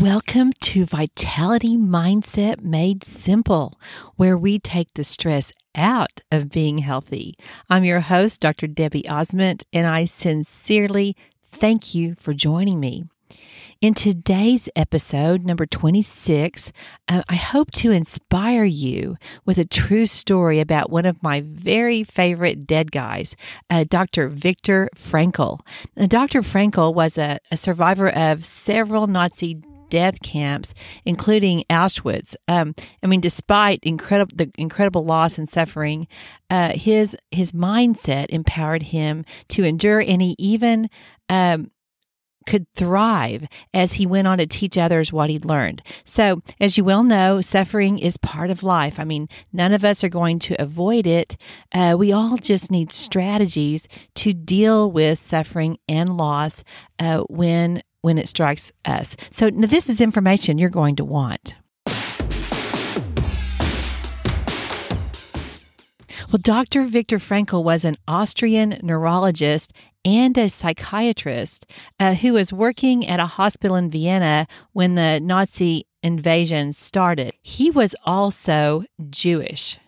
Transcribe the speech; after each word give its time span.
Welcome 0.00 0.52
to 0.60 0.84
Vitality 0.84 1.78
Mindset 1.78 2.60
Made 2.60 3.02
Simple, 3.02 3.80
where 4.16 4.36
we 4.36 4.58
take 4.58 4.92
the 4.92 5.04
stress 5.04 5.52
out 5.74 6.20
of 6.30 6.50
being 6.50 6.78
healthy. 6.78 7.34
I'm 7.70 7.82
your 7.82 8.00
host, 8.00 8.42
Dr. 8.42 8.66
Debbie 8.66 9.04
Osment, 9.04 9.62
and 9.72 9.86
I 9.86 10.04
sincerely 10.04 11.16
thank 11.50 11.94
you 11.94 12.14
for 12.20 12.34
joining 12.34 12.78
me. 12.78 13.04
In 13.80 13.94
today's 13.94 14.68
episode, 14.76 15.46
number 15.46 15.64
26, 15.64 16.72
uh, 17.08 17.22
I 17.26 17.34
hope 17.36 17.70
to 17.72 17.90
inspire 17.90 18.64
you 18.64 19.16
with 19.46 19.56
a 19.56 19.64
true 19.64 20.04
story 20.04 20.60
about 20.60 20.90
one 20.90 21.06
of 21.06 21.22
my 21.22 21.40
very 21.40 22.04
favorite 22.04 22.66
dead 22.66 22.92
guys, 22.92 23.34
uh, 23.70 23.84
Dr. 23.88 24.28
Viktor 24.28 24.90
Frankl. 24.94 25.60
Now, 25.96 26.06
Dr. 26.06 26.42
Frankl 26.42 26.92
was 26.94 27.16
a, 27.16 27.38
a 27.50 27.56
survivor 27.56 28.10
of 28.10 28.44
several 28.44 29.06
Nazi 29.06 29.62
death 29.88 30.20
camps, 30.22 30.74
including 31.04 31.64
Auschwitz. 31.70 32.34
Um, 32.48 32.74
I 33.02 33.06
mean, 33.06 33.20
despite 33.20 33.80
incredible 33.82 34.32
the 34.36 34.50
incredible 34.56 35.04
loss 35.04 35.38
and 35.38 35.48
suffering, 35.48 36.06
uh, 36.50 36.72
his 36.74 37.16
his 37.30 37.52
mindset 37.52 38.26
empowered 38.30 38.84
him 38.84 39.24
to 39.48 39.64
endure, 39.64 40.00
and 40.00 40.22
he 40.22 40.34
even 40.38 40.88
um, 41.28 41.70
could 42.46 42.66
thrive 42.74 43.46
as 43.74 43.94
he 43.94 44.06
went 44.06 44.26
on 44.26 44.38
to 44.38 44.46
teach 44.46 44.78
others 44.78 45.12
what 45.12 45.28
he'd 45.28 45.44
learned. 45.44 45.82
So, 46.04 46.42
as 46.60 46.78
you 46.78 46.84
well 46.84 47.02
know, 47.02 47.40
suffering 47.40 47.98
is 47.98 48.16
part 48.16 48.50
of 48.50 48.62
life. 48.62 48.98
I 48.98 49.04
mean, 49.04 49.28
none 49.52 49.72
of 49.72 49.84
us 49.84 50.02
are 50.02 50.08
going 50.08 50.38
to 50.40 50.60
avoid 50.62 51.06
it. 51.06 51.36
Uh, 51.72 51.96
we 51.98 52.12
all 52.12 52.36
just 52.36 52.70
need 52.70 52.92
strategies 52.92 53.86
to 54.14 54.32
deal 54.32 54.90
with 54.90 55.18
suffering 55.18 55.78
and 55.88 56.16
loss 56.16 56.62
uh, 56.98 57.24
when 57.28 57.82
when 58.06 58.18
it 58.18 58.28
strikes 58.28 58.70
us. 58.84 59.16
So, 59.30 59.50
this 59.50 59.88
is 59.88 60.00
information 60.00 60.58
you're 60.58 60.70
going 60.70 60.94
to 60.94 61.04
want. 61.04 61.56
Well, 66.30 66.40
Dr. 66.40 66.86
Viktor 66.86 67.18
Frankl 67.18 67.64
was 67.64 67.84
an 67.84 67.96
Austrian 68.06 68.78
neurologist 68.80 69.72
and 70.04 70.38
a 70.38 70.48
psychiatrist 70.48 71.66
uh, 71.98 72.14
who 72.14 72.34
was 72.34 72.52
working 72.52 73.04
at 73.08 73.18
a 73.18 73.26
hospital 73.26 73.74
in 73.74 73.90
Vienna 73.90 74.46
when 74.72 74.94
the 74.94 75.18
Nazi 75.18 75.88
invasion 76.04 76.72
started. 76.72 77.34
He 77.42 77.72
was 77.72 77.96
also 78.04 78.84
Jewish. 79.10 79.80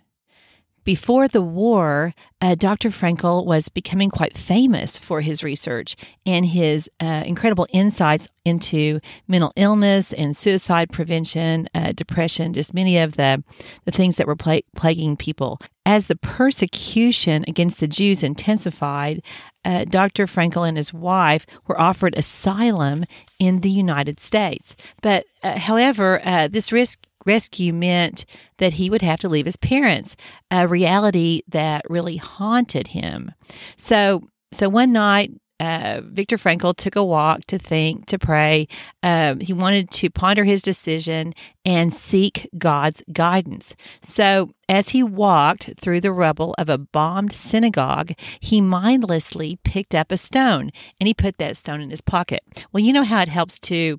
Before 0.88 1.28
the 1.28 1.42
war, 1.42 2.14
uh, 2.40 2.54
Dr. 2.54 2.88
Frankl 2.88 3.44
was 3.44 3.68
becoming 3.68 4.08
quite 4.08 4.38
famous 4.38 4.96
for 4.96 5.20
his 5.20 5.44
research 5.44 5.96
and 6.24 6.46
his 6.46 6.88
uh, 6.98 7.24
incredible 7.26 7.66
insights 7.74 8.26
into 8.46 8.98
mental 9.26 9.52
illness 9.54 10.14
and 10.14 10.34
suicide 10.34 10.90
prevention, 10.90 11.68
uh, 11.74 11.92
depression, 11.92 12.54
just 12.54 12.72
many 12.72 12.96
of 12.96 13.16
the, 13.16 13.44
the 13.84 13.90
things 13.90 14.16
that 14.16 14.26
were 14.26 14.34
pla- 14.34 14.62
plaguing 14.76 15.14
people. 15.14 15.60
As 15.84 16.06
the 16.06 16.16
persecution 16.16 17.44
against 17.46 17.80
the 17.80 17.86
Jews 17.86 18.22
intensified, 18.22 19.20
uh, 19.66 19.84
Dr. 19.84 20.26
Frankl 20.26 20.66
and 20.66 20.78
his 20.78 20.94
wife 20.94 21.44
were 21.66 21.78
offered 21.78 22.16
asylum 22.16 23.04
in 23.38 23.60
the 23.60 23.70
United 23.70 24.20
States. 24.20 24.74
But 25.02 25.26
uh, 25.42 25.58
however, 25.58 26.22
uh, 26.24 26.48
this 26.48 26.72
risk 26.72 26.98
rescue 27.26 27.72
meant 27.72 28.24
that 28.58 28.74
he 28.74 28.90
would 28.90 29.02
have 29.02 29.20
to 29.20 29.28
leave 29.28 29.46
his 29.46 29.56
parents, 29.56 30.16
a 30.50 30.66
reality 30.66 31.42
that 31.48 31.82
really 31.88 32.16
haunted 32.16 32.88
him. 32.88 33.32
So, 33.76 34.28
so 34.52 34.68
one 34.68 34.92
night, 34.92 35.32
uh, 35.60 36.00
Viktor 36.04 36.36
Frankl 36.36 36.76
took 36.76 36.94
a 36.94 37.04
walk 37.04 37.40
to 37.46 37.58
think, 37.58 38.06
to 38.06 38.18
pray. 38.18 38.68
Um, 39.02 39.40
he 39.40 39.52
wanted 39.52 39.90
to 39.90 40.10
ponder 40.10 40.44
his 40.44 40.62
decision 40.62 41.34
and 41.64 41.92
seek 41.92 42.48
God's 42.56 43.02
guidance. 43.12 43.74
So, 44.00 44.52
as 44.68 44.90
he 44.90 45.02
walked 45.02 45.70
through 45.80 46.00
the 46.00 46.12
rubble 46.12 46.54
of 46.58 46.68
a 46.68 46.78
bombed 46.78 47.32
synagogue, 47.32 48.12
he 48.40 48.60
mindlessly 48.60 49.58
picked 49.64 49.94
up 49.94 50.12
a 50.12 50.16
stone 50.16 50.70
and 51.00 51.08
he 51.08 51.14
put 51.14 51.38
that 51.38 51.56
stone 51.56 51.80
in 51.80 51.90
his 51.90 52.02
pocket. 52.02 52.42
Well, 52.72 52.82
you 52.82 52.92
know 52.92 53.04
how 53.04 53.22
it 53.22 53.28
helps 53.28 53.58
to 53.60 53.98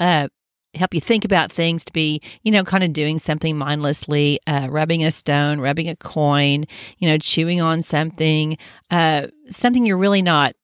uh, 0.00 0.28
help 0.74 0.94
you 0.94 1.00
think 1.00 1.24
about 1.24 1.52
things 1.52 1.84
to 1.84 1.92
be, 1.92 2.20
you 2.42 2.50
know, 2.50 2.64
kind 2.64 2.84
of 2.84 2.92
doing 2.92 3.18
something 3.18 3.56
mindlessly, 3.56 4.40
uh, 4.46 4.68
rubbing 4.70 5.04
a 5.04 5.10
stone, 5.10 5.60
rubbing 5.60 5.88
a 5.88 5.96
coin, 5.96 6.64
you 6.98 7.08
know, 7.08 7.18
chewing 7.18 7.60
on 7.60 7.82
something, 7.82 8.56
uh, 8.90 9.26
something 9.50 9.84
you're 9.84 9.98
really 9.98 10.22
not 10.22 10.54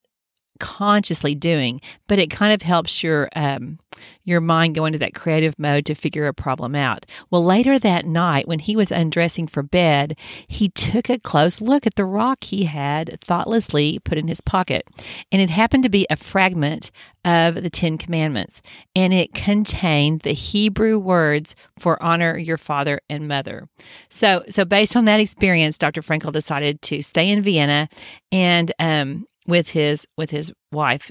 consciously 0.60 1.34
doing, 1.34 1.80
but 2.06 2.18
it 2.18 2.30
kind 2.30 2.52
of 2.52 2.62
helps 2.62 3.02
your 3.02 3.28
um, 3.36 3.78
your 4.24 4.40
mind 4.40 4.74
go 4.74 4.84
into 4.84 4.98
that 4.98 5.14
creative 5.14 5.58
mode 5.58 5.86
to 5.86 5.94
figure 5.94 6.26
a 6.26 6.34
problem 6.34 6.74
out. 6.74 7.06
Well, 7.30 7.44
later 7.44 7.78
that 7.78 8.06
night, 8.06 8.48
when 8.48 8.58
he 8.58 8.76
was 8.76 8.92
undressing 8.92 9.46
for 9.48 9.62
bed, 9.62 10.16
he 10.46 10.68
took 10.68 11.08
a 11.08 11.18
close 11.18 11.60
look 11.60 11.86
at 11.86 11.94
the 11.94 12.04
rock 12.04 12.44
he 12.44 12.64
had 12.64 13.20
thoughtlessly 13.20 13.98
put 14.00 14.18
in 14.18 14.28
his 14.28 14.40
pocket, 14.40 14.86
and 15.32 15.40
it 15.40 15.50
happened 15.50 15.82
to 15.84 15.88
be 15.88 16.06
a 16.10 16.16
fragment 16.16 16.90
of 17.24 17.56
the 17.56 17.70
Ten 17.70 17.98
Commandments, 17.98 18.62
and 18.94 19.12
it 19.12 19.34
contained 19.34 20.20
the 20.20 20.32
Hebrew 20.32 20.98
words 20.98 21.54
for 21.78 22.02
honor 22.02 22.38
your 22.38 22.58
father 22.58 23.00
and 23.10 23.28
mother. 23.28 23.68
So, 24.08 24.44
so 24.48 24.64
based 24.64 24.96
on 24.96 25.04
that 25.06 25.20
experience, 25.20 25.78
Dr. 25.78 26.02
Frankl 26.02 26.32
decided 26.32 26.80
to 26.82 27.02
stay 27.02 27.28
in 27.28 27.42
Vienna 27.42 27.88
and 28.32 28.72
um, 28.78 29.26
with 29.46 29.70
his 29.70 30.06
with 30.16 30.30
his 30.30 30.52
wife 30.70 31.10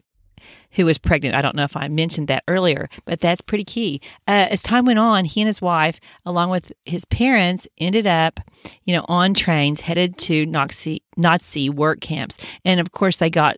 who 0.71 0.85
was 0.85 0.97
pregnant. 0.97 1.35
I 1.35 1.41
don't 1.41 1.55
know 1.55 1.63
if 1.63 1.75
I 1.75 1.87
mentioned 1.87 2.27
that 2.27 2.43
earlier, 2.47 2.89
but 3.05 3.19
that's 3.19 3.41
pretty 3.41 3.63
key. 3.63 4.01
Uh, 4.27 4.47
as 4.49 4.61
time 4.61 4.85
went 4.85 4.99
on, 4.99 5.25
he 5.25 5.41
and 5.41 5.47
his 5.47 5.61
wife, 5.61 5.99
along 6.25 6.49
with 6.49 6.71
his 6.85 7.05
parents, 7.05 7.67
ended 7.77 8.05
up, 8.05 8.39
you 8.85 8.95
know, 8.95 9.05
on 9.07 9.33
trains 9.33 9.81
headed 9.81 10.17
to 10.19 10.45
Nazi 10.45 11.01
Nazi 11.15 11.69
work 11.69 11.99
camps, 11.99 12.37
and 12.63 12.79
of 12.79 12.91
course 12.91 13.17
they 13.17 13.29
got 13.29 13.57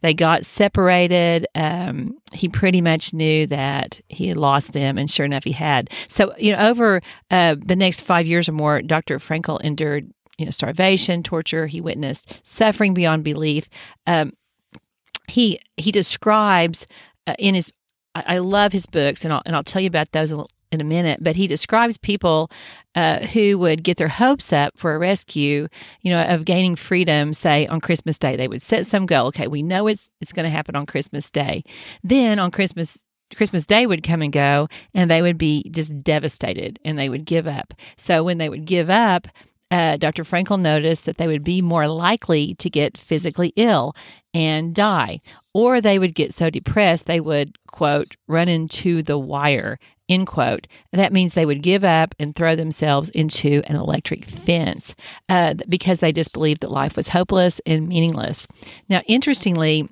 they 0.00 0.14
got 0.14 0.46
separated. 0.46 1.46
Um, 1.54 2.18
he 2.32 2.48
pretty 2.48 2.80
much 2.80 3.12
knew 3.12 3.46
that 3.48 4.00
he 4.08 4.28
had 4.28 4.36
lost 4.36 4.72
them, 4.72 4.96
and 4.96 5.10
sure 5.10 5.26
enough, 5.26 5.44
he 5.44 5.52
had. 5.52 5.90
So, 6.08 6.34
you 6.38 6.52
know, 6.52 6.68
over 6.68 7.02
uh, 7.30 7.56
the 7.58 7.76
next 7.76 8.02
five 8.02 8.26
years 8.26 8.48
or 8.48 8.52
more, 8.52 8.80
Dr. 8.82 9.18
Frankl 9.18 9.60
endured 9.60 10.10
you 10.40 10.46
know, 10.46 10.50
starvation, 10.50 11.22
torture. 11.22 11.66
He 11.66 11.82
witnessed 11.82 12.40
suffering 12.44 12.94
beyond 12.94 13.24
belief. 13.24 13.68
Um, 14.06 14.32
he 15.30 15.60
he 15.76 15.92
describes 15.92 16.86
uh, 17.26 17.34
in 17.38 17.54
his. 17.54 17.72
I, 18.14 18.24
I, 18.26 18.38
love 18.38 18.72
his 18.72 18.86
books, 18.86 19.24
and 19.24 19.32
I'll 19.32 19.42
and 19.46 19.54
I'll 19.54 19.64
tell 19.64 19.80
you 19.80 19.88
about 19.88 20.12
those 20.12 20.32
in 20.32 20.80
a 20.80 20.84
minute. 20.84 21.20
But 21.22 21.36
he 21.36 21.46
describes 21.46 21.96
people 21.96 22.50
uh, 22.94 23.20
who 23.26 23.58
would 23.58 23.82
get 23.82 23.96
their 23.96 24.08
hopes 24.08 24.52
up 24.52 24.76
for 24.76 24.94
a 24.94 24.98
rescue, 24.98 25.68
you 26.02 26.10
know, 26.10 26.22
of 26.22 26.44
gaining 26.44 26.76
freedom. 26.76 27.34
Say 27.34 27.66
on 27.66 27.80
Christmas 27.80 28.18
Day, 28.18 28.36
they 28.36 28.48
would 28.48 28.62
set 28.62 28.86
some 28.86 29.06
goal. 29.06 29.28
Okay, 29.28 29.46
we 29.46 29.62
know 29.62 29.86
it's 29.86 30.10
it's 30.20 30.32
going 30.32 30.44
to 30.44 30.50
happen 30.50 30.76
on 30.76 30.86
Christmas 30.86 31.30
Day. 31.30 31.62
Then 32.02 32.38
on 32.38 32.50
Christmas 32.50 33.02
Christmas 33.36 33.66
Day 33.66 33.86
would 33.86 34.02
come 34.02 34.22
and 34.22 34.32
go, 34.32 34.68
and 34.94 35.10
they 35.10 35.22
would 35.22 35.38
be 35.38 35.68
just 35.70 36.02
devastated 36.02 36.78
and 36.84 36.98
they 36.98 37.08
would 37.08 37.24
give 37.24 37.46
up. 37.46 37.74
So 37.96 38.24
when 38.24 38.38
they 38.38 38.48
would 38.48 38.64
give 38.64 38.90
up, 38.90 39.28
uh, 39.70 39.96
Dr. 39.96 40.24
Frankl 40.24 40.60
noticed 40.60 41.04
that 41.06 41.16
they 41.16 41.28
would 41.28 41.44
be 41.44 41.62
more 41.62 41.86
likely 41.86 42.54
to 42.56 42.68
get 42.68 42.98
physically 42.98 43.52
ill 43.56 43.94
and 44.34 44.74
die, 44.74 45.20
or 45.54 45.80
they 45.80 45.98
would 45.98 46.14
get 46.14 46.34
so 46.34 46.50
depressed 46.50 47.06
they 47.06 47.20
would, 47.20 47.56
quote, 47.66 48.16
run 48.26 48.48
into 48.48 49.02
the 49.02 49.18
wire, 49.18 49.78
end 50.08 50.26
quote. 50.26 50.66
That 50.92 51.12
means 51.12 51.34
they 51.34 51.46
would 51.46 51.62
give 51.62 51.84
up 51.84 52.14
and 52.18 52.34
throw 52.34 52.56
themselves 52.56 53.08
into 53.10 53.62
an 53.66 53.76
electric 53.76 54.24
fence 54.28 54.94
uh, 55.28 55.54
because 55.68 56.00
they 56.00 56.12
just 56.12 56.32
believed 56.32 56.62
that 56.62 56.70
life 56.70 56.96
was 56.96 57.08
hopeless 57.08 57.60
and 57.64 57.88
meaningless. 57.88 58.46
Now, 58.88 59.02
interestingly, 59.06 59.88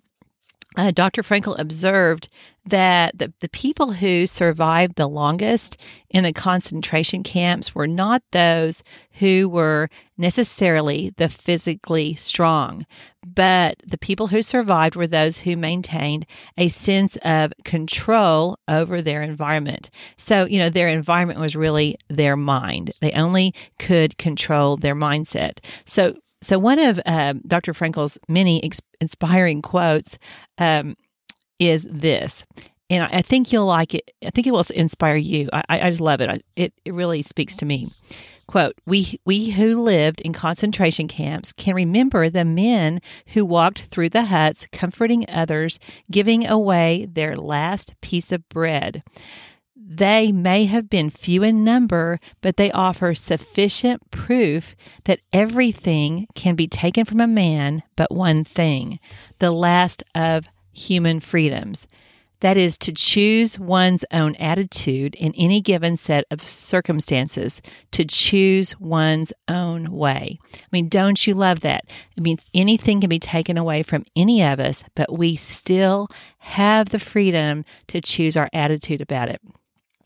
uh, 0.76 0.90
Dr. 0.90 1.22
Frankl 1.22 1.58
observed 1.58 2.28
that 2.70 3.18
the, 3.18 3.32
the 3.40 3.48
people 3.48 3.92
who 3.92 4.26
survived 4.26 4.96
the 4.96 5.08
longest 5.08 5.76
in 6.10 6.24
the 6.24 6.32
concentration 6.32 7.22
camps 7.22 7.74
were 7.74 7.86
not 7.86 8.22
those 8.32 8.82
who 9.12 9.48
were 9.48 9.88
necessarily 10.16 11.12
the 11.16 11.28
physically 11.28 12.14
strong, 12.14 12.86
but 13.24 13.76
the 13.86 13.98
people 13.98 14.28
who 14.28 14.42
survived 14.42 14.96
were 14.96 15.06
those 15.06 15.38
who 15.38 15.56
maintained 15.56 16.26
a 16.56 16.68
sense 16.68 17.16
of 17.22 17.52
control 17.64 18.58
over 18.68 19.00
their 19.00 19.22
environment. 19.22 19.90
So, 20.16 20.44
you 20.44 20.58
know, 20.58 20.70
their 20.70 20.88
environment 20.88 21.40
was 21.40 21.56
really 21.56 21.96
their 22.08 22.36
mind. 22.36 22.92
They 23.00 23.12
only 23.12 23.54
could 23.78 24.18
control 24.18 24.76
their 24.76 24.96
mindset. 24.96 25.58
So, 25.84 26.14
so 26.42 26.58
one 26.58 26.78
of 26.78 27.00
um, 27.06 27.40
Dr. 27.46 27.74
Frankl's 27.74 28.18
many 28.28 28.62
ex- 28.62 28.80
inspiring 29.00 29.62
quotes 29.62 30.18
um, 30.58 30.96
is 31.58 31.86
this. 31.90 32.44
and 32.90 33.04
I 33.04 33.22
think 33.22 33.52
you'll 33.52 33.66
like 33.66 33.94
it. 33.94 34.10
I 34.24 34.30
think 34.30 34.46
it 34.46 34.52
will 34.52 34.64
inspire 34.74 35.16
you. 35.16 35.48
I, 35.52 35.62
I 35.68 35.90
just 35.90 36.00
love 36.00 36.20
it. 36.20 36.30
I, 36.30 36.40
it. 36.56 36.72
It 36.84 36.94
really 36.94 37.22
speaks 37.22 37.54
to 37.56 37.66
me. 37.66 37.92
Quote, 38.46 38.76
we, 38.86 39.20
we 39.26 39.50
who 39.50 39.82
lived 39.82 40.22
in 40.22 40.32
concentration 40.32 41.06
camps 41.06 41.52
can 41.52 41.74
remember 41.74 42.30
the 42.30 42.46
men 42.46 43.02
who 43.28 43.44
walked 43.44 43.80
through 43.90 44.08
the 44.08 44.24
huts, 44.24 44.66
comforting 44.72 45.26
others, 45.28 45.78
giving 46.10 46.46
away 46.46 47.06
their 47.12 47.36
last 47.36 47.94
piece 48.00 48.32
of 48.32 48.48
bread. 48.48 49.02
They 49.76 50.32
may 50.32 50.64
have 50.64 50.88
been 50.88 51.10
few 51.10 51.42
in 51.42 51.62
number, 51.62 52.20
but 52.40 52.56
they 52.56 52.72
offer 52.72 53.14
sufficient 53.14 54.10
proof 54.10 54.74
that 55.04 55.20
everything 55.30 56.26
can 56.34 56.54
be 56.54 56.68
taken 56.68 57.04
from 57.04 57.20
a 57.20 57.26
man 57.26 57.82
but 57.96 58.14
one 58.14 58.44
thing 58.44 58.98
the 59.40 59.50
last 59.50 60.02
of 60.14 60.46
human 60.72 61.20
freedoms. 61.20 61.86
That 62.40 62.56
is 62.56 62.78
to 62.78 62.92
choose 62.92 63.58
one's 63.58 64.04
own 64.12 64.36
attitude 64.36 65.16
in 65.16 65.34
any 65.34 65.60
given 65.60 65.96
set 65.96 66.24
of 66.30 66.48
circumstances, 66.48 67.60
to 67.90 68.04
choose 68.04 68.78
one's 68.78 69.32
own 69.48 69.90
way. 69.90 70.38
I 70.54 70.66
mean, 70.70 70.88
don't 70.88 71.26
you 71.26 71.34
love 71.34 71.60
that? 71.60 71.84
I 72.16 72.20
mean, 72.20 72.38
anything 72.54 73.00
can 73.00 73.10
be 73.10 73.18
taken 73.18 73.58
away 73.58 73.82
from 73.82 74.04
any 74.14 74.42
of 74.44 74.60
us, 74.60 74.84
but 74.94 75.18
we 75.18 75.34
still 75.34 76.08
have 76.38 76.90
the 76.90 77.00
freedom 77.00 77.64
to 77.88 78.00
choose 78.00 78.36
our 78.36 78.48
attitude 78.52 79.00
about 79.00 79.28
it. 79.28 79.40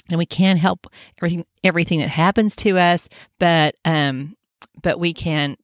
And 0.09 0.19
we 0.19 0.27
can't 0.27 0.59
help 0.59 0.87
everything 1.19 1.45
everything 1.63 2.01
that 2.01 2.09
happens 2.09 2.57
to 2.57 2.79
us, 2.79 3.09
but 3.39 3.77
um, 3.85 4.37
but 4.83 4.99
we 4.99 5.13
can 5.13 5.57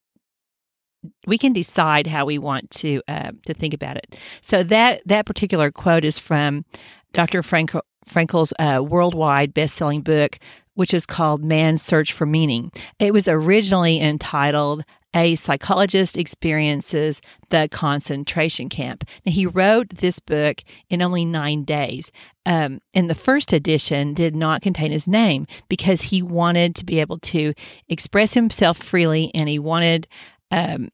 we 1.26 1.38
can 1.38 1.52
decide 1.52 2.06
how 2.06 2.24
we 2.24 2.38
want 2.38 2.70
to 2.70 3.02
uh, 3.08 3.32
to 3.46 3.54
think 3.54 3.74
about 3.74 3.96
it. 3.96 4.16
So 4.40 4.62
that 4.64 5.02
that 5.06 5.26
particular 5.26 5.70
quote 5.70 6.04
is 6.04 6.18
from 6.18 6.64
Dr. 7.12 7.42
Frankl, 7.42 7.82
Frankl's 8.08 8.52
uh, 8.58 8.82
worldwide 8.82 9.54
best-selling 9.54 10.02
book, 10.02 10.38
which 10.74 10.94
is 10.94 11.06
called 11.06 11.44
Man's 11.44 11.82
Search 11.82 12.12
for 12.12 12.26
Meaning. 12.26 12.72
It 12.98 13.12
was 13.12 13.28
originally 13.28 14.00
entitled 14.00 14.84
a 15.14 15.34
psychologist 15.36 16.18
experiences 16.18 17.20
the 17.50 17.68
concentration 17.72 18.68
camp. 18.68 19.04
Now, 19.24 19.32
he 19.32 19.46
wrote 19.46 19.88
this 19.96 20.18
book 20.18 20.62
in 20.90 21.00
only 21.00 21.24
nine 21.24 21.64
days. 21.64 22.10
Um, 22.44 22.80
and 22.94 23.08
the 23.08 23.14
first 23.14 23.52
edition 23.52 24.14
did 24.14 24.36
not 24.36 24.62
contain 24.62 24.92
his 24.92 25.08
name 25.08 25.46
because 25.68 26.02
he 26.02 26.22
wanted 26.22 26.74
to 26.76 26.84
be 26.84 27.00
able 27.00 27.18
to 27.20 27.54
express 27.88 28.34
himself 28.34 28.78
freely 28.78 29.30
and 29.34 29.48
he 29.48 29.58
wanted 29.58 30.08
um, 30.50 30.90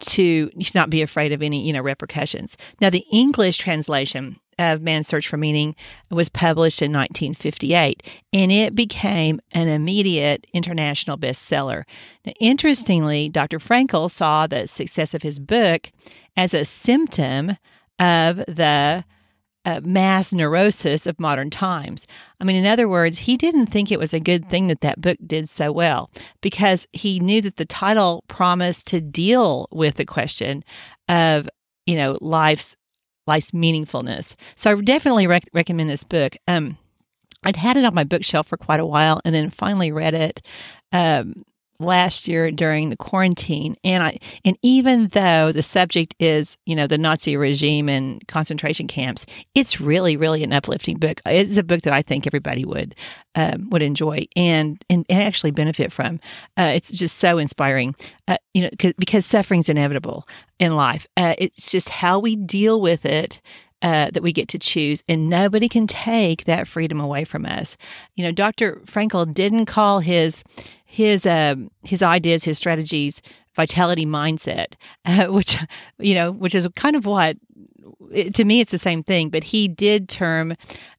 to 0.00 0.50
not 0.74 0.90
be 0.90 1.02
afraid 1.02 1.32
of 1.32 1.42
any 1.42 1.64
you 1.64 1.72
know 1.72 1.80
repercussions. 1.80 2.56
Now, 2.80 2.90
the 2.90 3.04
English 3.12 3.58
translation 3.58 4.38
of 4.58 4.82
Man's 4.82 5.08
Search 5.08 5.28
for 5.28 5.36
Meaning 5.36 5.74
was 6.10 6.28
published 6.28 6.82
in 6.82 6.92
1958, 6.92 8.02
and 8.32 8.52
it 8.52 8.74
became 8.74 9.40
an 9.52 9.68
immediate 9.68 10.46
international 10.52 11.16
bestseller. 11.16 11.84
Now, 12.26 12.32
interestingly, 12.40 13.28
Dr. 13.28 13.58
Frankl 13.58 14.10
saw 14.10 14.46
the 14.46 14.68
success 14.68 15.14
of 15.14 15.22
his 15.22 15.38
book 15.38 15.90
as 16.36 16.52
a 16.52 16.64
symptom 16.64 17.56
of 17.98 18.36
the 18.36 19.04
uh, 19.64 19.80
mass 19.84 20.32
neurosis 20.32 21.06
of 21.06 21.20
modern 21.20 21.50
times. 21.50 22.06
I 22.40 22.44
mean, 22.44 22.56
in 22.56 22.66
other 22.66 22.88
words, 22.88 23.18
he 23.18 23.36
didn't 23.36 23.66
think 23.66 23.90
it 23.90 23.98
was 23.98 24.12
a 24.12 24.20
good 24.20 24.48
thing 24.48 24.66
that 24.66 24.80
that 24.80 25.00
book 25.00 25.18
did 25.26 25.48
so 25.48 25.70
well 25.70 26.10
because 26.40 26.86
he 26.92 27.20
knew 27.20 27.40
that 27.42 27.56
the 27.56 27.64
title 27.64 28.24
promised 28.28 28.86
to 28.88 29.00
deal 29.00 29.68
with 29.70 29.96
the 29.96 30.04
question 30.04 30.64
of, 31.08 31.48
you 31.86 31.96
know, 31.96 32.18
life's 32.20 32.76
life's 33.26 33.52
meaningfulness. 33.52 34.34
So 34.56 34.72
I 34.72 34.80
definitely 34.80 35.28
rec- 35.28 35.48
recommend 35.52 35.88
this 35.88 36.02
book. 36.02 36.36
Um, 36.48 36.76
I'd 37.44 37.56
had 37.56 37.76
it 37.76 37.84
on 37.84 37.94
my 37.94 38.04
bookshelf 38.04 38.48
for 38.48 38.56
quite 38.56 38.80
a 38.80 38.86
while 38.86 39.20
and 39.24 39.34
then 39.34 39.50
finally 39.50 39.92
read 39.92 40.14
it 40.14 40.44
um, 40.92 41.44
last 41.78 42.28
year 42.28 42.50
during 42.50 42.88
the 42.88 42.96
quarantine. 42.96 43.76
And 43.84 44.02
I 44.02 44.18
and 44.44 44.58
even 44.62 45.08
though 45.08 45.52
the 45.52 45.62
subject 45.62 46.14
is 46.18 46.56
you 46.66 46.76
know 46.76 46.86
the 46.86 46.98
Nazi 46.98 47.36
regime 47.36 47.88
and 47.88 48.26
concentration 48.28 48.86
camps 48.86 49.26
it's 49.54 49.80
really 49.80 50.16
really 50.16 50.44
an 50.44 50.52
uplifting 50.52 50.98
book. 50.98 51.20
It's 51.26 51.56
a 51.56 51.62
book 51.62 51.82
that 51.82 51.92
I 51.92 52.02
think 52.02 52.26
everybody 52.26 52.64
would 52.64 52.94
um, 53.34 53.70
would 53.70 53.82
enjoy 53.82 54.26
and, 54.36 54.82
and, 54.90 55.06
actually 55.10 55.52
benefit 55.52 55.90
from. 55.92 56.20
Uh, 56.58 56.72
it's 56.74 56.90
just 56.90 57.18
so 57.18 57.38
inspiring 57.38 57.94
uh, 58.28 58.36
you 58.54 58.62
know 58.62 58.92
because 58.98 59.26
suffering's 59.26 59.68
inevitable 59.68 60.26
in 60.58 60.76
life. 60.76 61.06
Uh, 61.16 61.34
it's 61.38 61.70
just 61.70 61.88
how 61.88 62.18
we 62.18 62.36
deal 62.36 62.80
with 62.80 63.04
it 63.04 63.40
uh, 63.82 64.10
that 64.12 64.22
we 64.22 64.32
get 64.32 64.48
to 64.48 64.58
choose, 64.58 65.02
and 65.08 65.28
nobody 65.28 65.68
can 65.68 65.86
take 65.86 66.44
that 66.44 66.68
freedom 66.68 67.00
away 67.00 67.24
from 67.24 67.44
us. 67.44 67.76
You 68.16 68.24
know, 68.24 68.32
Dr. 68.32 68.80
Frankl 68.86 69.32
didn't 69.32 69.66
call 69.66 70.00
his 70.00 70.42
his 70.84 71.26
uh, 71.26 71.56
his 71.82 72.02
ideas, 72.02 72.44
his 72.44 72.58
strategies, 72.58 73.20
vitality 73.54 74.06
mindset, 74.06 74.74
uh, 75.04 75.26
which 75.26 75.58
you 75.98 76.14
know, 76.14 76.30
which 76.30 76.54
is 76.54 76.66
kind 76.76 76.96
of 76.96 77.06
what 77.06 77.36
it, 78.10 78.34
to 78.34 78.44
me 78.44 78.60
it's 78.60 78.72
the 78.72 78.78
same 78.78 79.02
thing. 79.02 79.30
But 79.30 79.44
he 79.44 79.68
did 79.68 80.08
term 80.08 80.56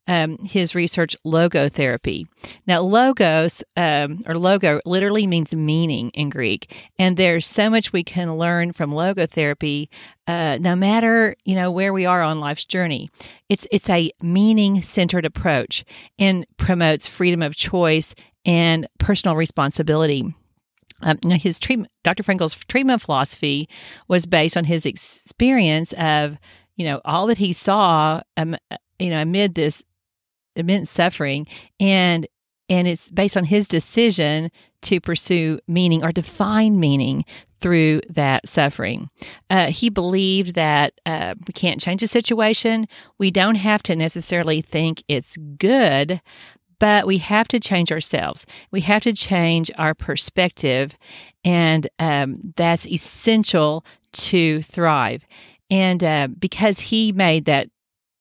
um, 0.08 0.38
his 0.40 0.76
research 0.76 1.16
logotherapy. 1.26 2.26
Now, 2.68 2.82
logos 2.82 3.64
um, 3.78 4.22
or 4.28 4.38
logo 4.38 4.82
literally 4.86 5.28
means 5.28 5.54
meaning 5.54 6.10
in 6.10 6.30
Greek, 6.30 6.74
and 7.00 7.16
there's 7.16 7.46
so 7.46 7.70
much 7.70 7.94
we 7.94 8.04
can 8.04 8.38
learn 8.38 8.74
from 8.74 8.92
logotherapy, 8.92 9.88
uh, 10.28 10.58
no 10.60 10.76
matter 10.76 11.36
you 11.46 11.56
know 11.56 11.72
where 11.72 11.94
we 11.94 12.06
are 12.06 12.22
on 12.22 12.40
life's 12.40 12.66
journey. 12.66 13.10
It's 13.50 13.66
it's 13.72 13.90
a 13.90 14.12
meaning 14.22 14.82
centered 14.82 15.26
approach 15.26 15.86
and 16.20 16.46
promotes 16.58 17.08
freedom 17.08 17.42
of 17.42 17.56
choice 17.56 18.14
and 18.46 18.88
personal 18.98 19.36
responsibility. 19.36 20.34
Um, 21.02 21.20
his 21.32 21.60
treatment, 21.60 21.92
Dr. 22.04 22.24
Frankl's 22.24 22.56
treatment 22.68 23.02
philosophy 23.02 23.68
was 24.08 24.26
based 24.26 24.56
on 24.56 24.64
his 24.64 24.86
experience 24.86 25.94
of, 25.94 26.38
you 26.76 26.86
know, 26.86 27.02
all 27.06 27.28
that 27.28 27.38
he 27.38 27.54
saw, 27.54 28.22
um, 28.38 28.56
you 29.00 29.10
know, 29.10 29.22
amid 29.22 29.56
this 29.56 29.84
immense 30.56 30.90
suffering, 30.90 31.48
and 31.80 32.28
and 32.70 32.88
it's 32.88 33.10
based 33.10 33.38
on 33.38 33.44
his 33.44 33.68
decision 33.68 34.50
to 34.84 35.00
pursue 35.00 35.60
meaning 35.68 36.04
or 36.04 36.12
define 36.12 36.80
meaning 36.80 37.26
through 37.62 38.02
that 38.10 38.48
suffering. 38.48 39.10
Uh, 39.50 39.68
he 39.72 39.90
believed 39.90 40.56
that 40.56 41.00
uh, 41.06 41.34
we 41.48 41.54
can't 41.54 41.80
change 41.80 42.04
a 42.04 42.08
situation. 42.08 42.88
We 43.18 43.32
don't 43.32 43.56
have 43.56 43.82
to 43.84 43.96
necessarily 43.96 44.62
think 44.62 45.04
it's 45.08 45.38
good, 45.58 46.22
but 46.80 47.08
we 47.08 47.20
have 47.20 47.48
to 47.50 47.60
change 47.60 47.92
ourselves. 47.92 48.46
We 48.72 48.82
have 48.82 49.04
to 49.04 49.14
change 49.14 49.72
our 49.78 49.94
perspective, 49.94 50.98
and 51.46 51.88
um, 52.00 52.54
that's 52.58 52.86
essential 52.86 53.86
to 54.14 54.62
thrive. 54.64 55.26
And 55.74 56.04
uh, 56.04 56.28
because 56.28 56.80
he 56.80 57.12
made 57.12 57.46
that 57.46 57.70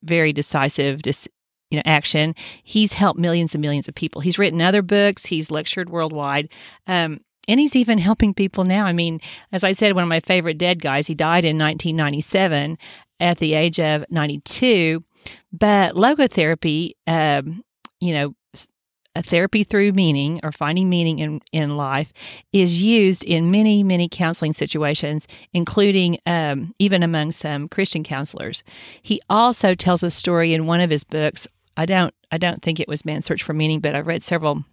very 0.03 0.33
decisive 0.33 1.03
dis- 1.03 1.29
you 1.71 1.77
know 1.77 1.83
action 1.85 2.35
he's 2.65 2.95
helped 2.95 3.21
millions 3.21 3.55
and 3.55 3.61
millions 3.61 3.89
of 3.89 3.95
people. 3.95 4.23
He's 4.23 4.39
written 4.39 4.63
other 4.63 4.81
books. 4.81 5.27
He's 5.27 5.51
lectured 5.51 5.91
worldwide. 5.91 6.49
Um, 6.87 7.21
and 7.47 7.61
he's 7.61 7.77
even 7.77 7.99
helping 7.99 8.33
people 8.33 8.65
now. 8.65 8.87
I 8.87 8.93
mean 8.93 9.21
as 9.53 9.65
i 9.65 9.73
said 9.73 9.95
one 9.95 10.03
of 10.03 10.09
my 10.09 10.21
favorite 10.21 10.59
dead 10.59 10.81
guys 10.81 11.07
he 11.07 11.15
died 11.15 11.45
in 11.45 11.59
1997 11.59 12.79
at 13.21 13.39
the 13.39 13.55
age 13.55 13.79
of 13.79 14.05
92 14.11 15.05
but 15.53 15.95
logotherapy 15.95 16.93
um, 17.07 17.63
you 18.01 18.15
know 18.15 18.35
a 19.15 19.23
therapy 19.23 19.65
through 19.65 19.93
meaning 19.93 20.41
or 20.43 20.53
finding 20.53 20.89
meaning 20.89 21.19
in, 21.19 21.41
in 21.53 21.77
life 21.77 22.13
is 22.53 22.81
used 22.83 23.25
in 23.25 23.51
many, 23.51 23.83
many 23.83 24.09
counseling 24.09 24.53
situations, 24.53 25.27
including 25.53 26.19
um, 26.27 26.75
even 26.79 27.03
among 27.03 27.33
some 27.33 27.69
Christian 27.69 28.03
counselors. 28.03 28.63
He 29.03 29.21
also 29.29 29.75
tells 29.75 30.03
a 30.03 30.11
story 30.11 30.55
in 30.55 30.67
one 30.67 30.81
of 30.81 30.91
his 30.91 31.05
books. 31.05 31.47
I 31.77 31.87
don't, 31.87 32.15
I 32.31 32.39
don't 32.39 32.63
think 32.63 32.81
it 32.81 32.89
was 32.89 33.05
Man's 33.05 33.25
Search 33.25 33.43
for 33.43 33.53
Meaning, 33.53 33.81
but 33.81 33.95
I've 33.95 34.07
read 34.07 34.23
several 34.23 34.65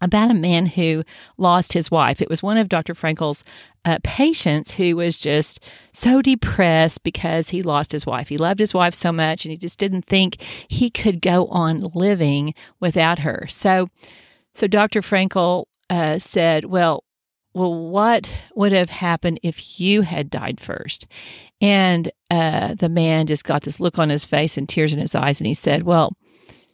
about 0.00 0.30
a 0.30 0.34
man 0.34 0.66
who 0.66 1.04
lost 1.36 1.72
his 1.72 1.90
wife. 1.90 2.20
It 2.20 2.30
was 2.30 2.42
one 2.42 2.58
of 2.58 2.68
Dr. 2.68 2.94
Frankl's 2.94 3.44
uh, 3.84 3.98
patients 4.02 4.72
who 4.72 4.96
was 4.96 5.16
just 5.16 5.60
so 5.92 6.22
depressed 6.22 7.02
because 7.02 7.50
he 7.50 7.62
lost 7.62 7.92
his 7.92 8.06
wife. 8.06 8.28
He 8.28 8.36
loved 8.36 8.60
his 8.60 8.74
wife 8.74 8.94
so 8.94 9.12
much 9.12 9.44
and 9.44 9.50
he 9.50 9.58
just 9.58 9.78
didn't 9.78 10.06
think 10.06 10.40
he 10.68 10.90
could 10.90 11.20
go 11.20 11.46
on 11.48 11.80
living 11.94 12.54
without 12.80 13.20
her. 13.20 13.46
So, 13.48 13.88
so 14.54 14.66
Dr. 14.66 15.02
Frankl 15.02 15.66
uh, 15.90 16.18
said, 16.18 16.64
well, 16.66 17.04
well, 17.54 17.90
what 17.90 18.32
would 18.54 18.72
have 18.72 18.90
happened 18.90 19.38
if 19.42 19.78
you 19.78 20.02
had 20.02 20.30
died 20.30 20.60
first? 20.60 21.06
And 21.60 22.10
uh, 22.30 22.74
the 22.74 22.88
man 22.88 23.26
just 23.26 23.44
got 23.44 23.62
this 23.62 23.78
look 23.78 23.98
on 23.98 24.08
his 24.08 24.24
face 24.24 24.56
and 24.56 24.68
tears 24.68 24.92
in 24.92 24.98
his 24.98 25.14
eyes, 25.14 25.38
and 25.38 25.46
he 25.46 25.54
said, 25.54 25.82
Well, 25.82 26.16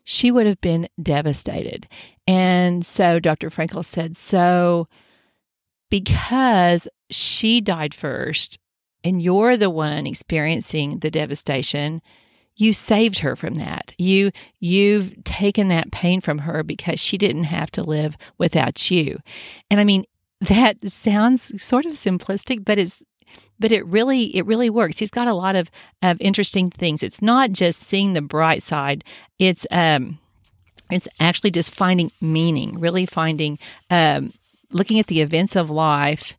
she 0.04 0.30
would 0.30 0.46
have 0.46 0.60
been 0.60 0.88
devastated. 1.02 1.88
And 2.28 2.84
so 2.84 3.18
Dr. 3.18 3.48
Frankl 3.48 3.82
said, 3.82 4.14
So 4.14 4.86
because 5.90 6.86
she 7.10 7.62
died 7.62 7.94
first 7.94 8.58
and 9.02 9.22
you're 9.22 9.56
the 9.56 9.70
one 9.70 10.06
experiencing 10.06 10.98
the 10.98 11.10
devastation, 11.10 12.02
you 12.54 12.74
saved 12.74 13.20
her 13.20 13.34
from 13.34 13.54
that. 13.54 13.94
You 13.96 14.30
you've 14.60 15.24
taken 15.24 15.68
that 15.68 15.90
pain 15.90 16.20
from 16.20 16.40
her 16.40 16.62
because 16.62 17.00
she 17.00 17.16
didn't 17.16 17.44
have 17.44 17.70
to 17.72 17.82
live 17.82 18.16
without 18.36 18.90
you. 18.90 19.20
And 19.70 19.80
I 19.80 19.84
mean, 19.84 20.04
that 20.42 20.76
sounds 20.90 21.62
sort 21.62 21.86
of 21.86 21.92
simplistic, 21.94 22.62
but 22.64 22.76
it's 22.76 23.02
but 23.58 23.72
it 23.72 23.86
really 23.86 24.36
it 24.36 24.44
really 24.44 24.68
works. 24.68 24.98
He's 24.98 25.10
got 25.10 25.28
a 25.28 25.34
lot 25.34 25.56
of 25.56 25.70
of 26.02 26.20
interesting 26.20 26.70
things. 26.70 27.02
It's 27.02 27.22
not 27.22 27.52
just 27.52 27.84
seeing 27.84 28.12
the 28.12 28.20
bright 28.20 28.62
side. 28.62 29.02
It's 29.38 29.66
um 29.70 30.18
it's 30.90 31.08
actually 31.20 31.50
just 31.50 31.74
finding 31.74 32.10
meaning, 32.20 32.78
really 32.80 33.06
finding 33.06 33.58
um 33.90 34.32
looking 34.70 34.98
at 34.98 35.06
the 35.06 35.20
events 35.20 35.56
of 35.56 35.70
life 35.70 36.36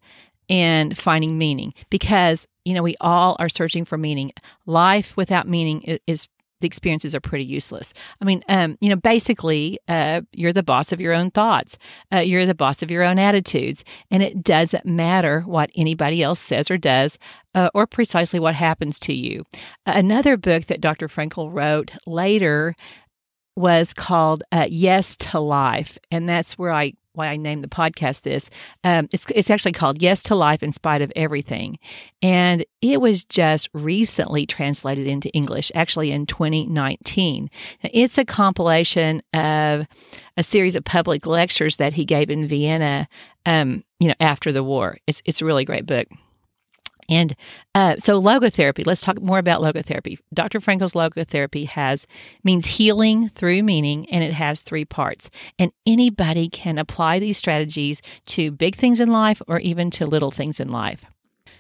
and 0.49 0.97
finding 0.97 1.37
meaning 1.37 1.73
because 1.89 2.47
you 2.65 2.73
know 2.73 2.83
we 2.83 2.95
all 3.01 3.35
are 3.39 3.49
searching 3.49 3.85
for 3.85 3.97
meaning 3.97 4.31
life 4.65 5.15
without 5.15 5.47
meaning 5.47 5.81
is, 5.83 5.99
is 6.07 6.27
the 6.61 6.67
experiences 6.67 7.15
are 7.15 7.21
pretty 7.21 7.45
useless. 7.45 7.93
I 8.21 8.25
mean, 8.25 8.43
um, 8.49 8.77
you 8.81 8.89
know, 8.89 8.97
basically, 8.97 9.79
uh, 9.87 10.21
you're 10.33 10.51
the 10.51 10.61
boss 10.61 10.91
of 10.91 10.99
your 10.99 11.13
own 11.13 11.31
thoughts. 11.31 11.77
Uh, 12.11 12.17
you're 12.17 12.45
the 12.45 12.53
boss 12.53 12.81
of 12.81 12.91
your 12.91 13.03
own 13.03 13.17
attitudes, 13.17 13.85
and 14.11 14.21
it 14.21 14.43
doesn't 14.43 14.85
matter 14.85 15.41
what 15.41 15.71
anybody 15.75 16.21
else 16.21 16.39
says 16.39 16.69
or 16.69 16.77
does, 16.77 17.17
uh, 17.55 17.69
or 17.73 17.87
precisely 17.87 18.39
what 18.39 18.55
happens 18.55 18.99
to 18.99 19.13
you. 19.13 19.45
another 19.85 20.35
book 20.35 20.65
that 20.65 20.81
Dr. 20.81 21.07
Frankl 21.07 21.51
wrote 21.51 21.91
later 22.05 22.75
was 23.59 23.93
called 23.93 24.41
uh, 24.51 24.67
"Yes 24.69 25.17
to 25.17 25.39
Life," 25.39 25.97
and 26.11 26.27
that's 26.27 26.57
where 26.57 26.71
I 26.71 26.93
why 27.13 27.27
I 27.27 27.35
named 27.35 27.63
the 27.63 27.67
podcast 27.67 28.21
this. 28.21 28.49
Um, 28.85 29.09
it's 29.11 29.29
it's 29.35 29.49
actually 29.49 29.73
called 29.73 30.01
"Yes 30.01 30.23
to 30.23 30.35
Life 30.35 30.63
in 30.63 30.71
Spite 30.71 31.01
of 31.01 31.11
Everything," 31.15 31.77
and 32.21 32.65
it 32.81 33.01
was 33.01 33.25
just 33.25 33.69
recently 33.73 34.45
translated 34.45 35.07
into 35.07 35.29
English, 35.31 35.71
actually 35.75 36.11
in 36.11 36.25
2019. 36.25 37.49
Now, 37.83 37.89
it's 37.93 38.17
a 38.17 38.25
compilation 38.25 39.21
of 39.33 39.85
a 40.37 40.43
series 40.43 40.75
of 40.75 40.85
public 40.85 41.27
lectures 41.27 41.77
that 41.77 41.93
he 41.93 42.05
gave 42.05 42.29
in 42.29 42.47
Vienna, 42.47 43.09
um, 43.45 43.83
you 43.99 44.07
know, 44.07 44.15
after 44.21 44.53
the 44.53 44.63
war. 44.63 44.97
It's 45.05 45.21
it's 45.25 45.41
a 45.41 45.45
really 45.45 45.65
great 45.65 45.85
book. 45.85 46.07
And 47.09 47.35
uh, 47.75 47.95
so 47.97 48.21
logotherapy, 48.21 48.85
let's 48.85 49.01
talk 49.01 49.21
more 49.21 49.39
about 49.39 49.61
logotherapy. 49.61 50.19
Dr. 50.33 50.61
Frankl's 50.61 50.93
logotherapy 50.93 51.67
has 51.67 52.05
means 52.43 52.65
healing 52.65 53.29
through 53.29 53.63
meaning 53.63 54.07
and 54.09 54.23
it 54.23 54.33
has 54.33 54.61
three 54.61 54.85
parts. 54.85 55.29
And 55.57 55.71
anybody 55.85 56.47
can 56.47 56.77
apply 56.77 57.19
these 57.19 57.37
strategies 57.37 58.01
to 58.27 58.51
big 58.51 58.75
things 58.75 58.99
in 58.99 59.11
life 59.11 59.41
or 59.47 59.59
even 59.59 59.89
to 59.91 60.05
little 60.05 60.31
things 60.31 60.59
in 60.59 60.69
life. 60.69 61.05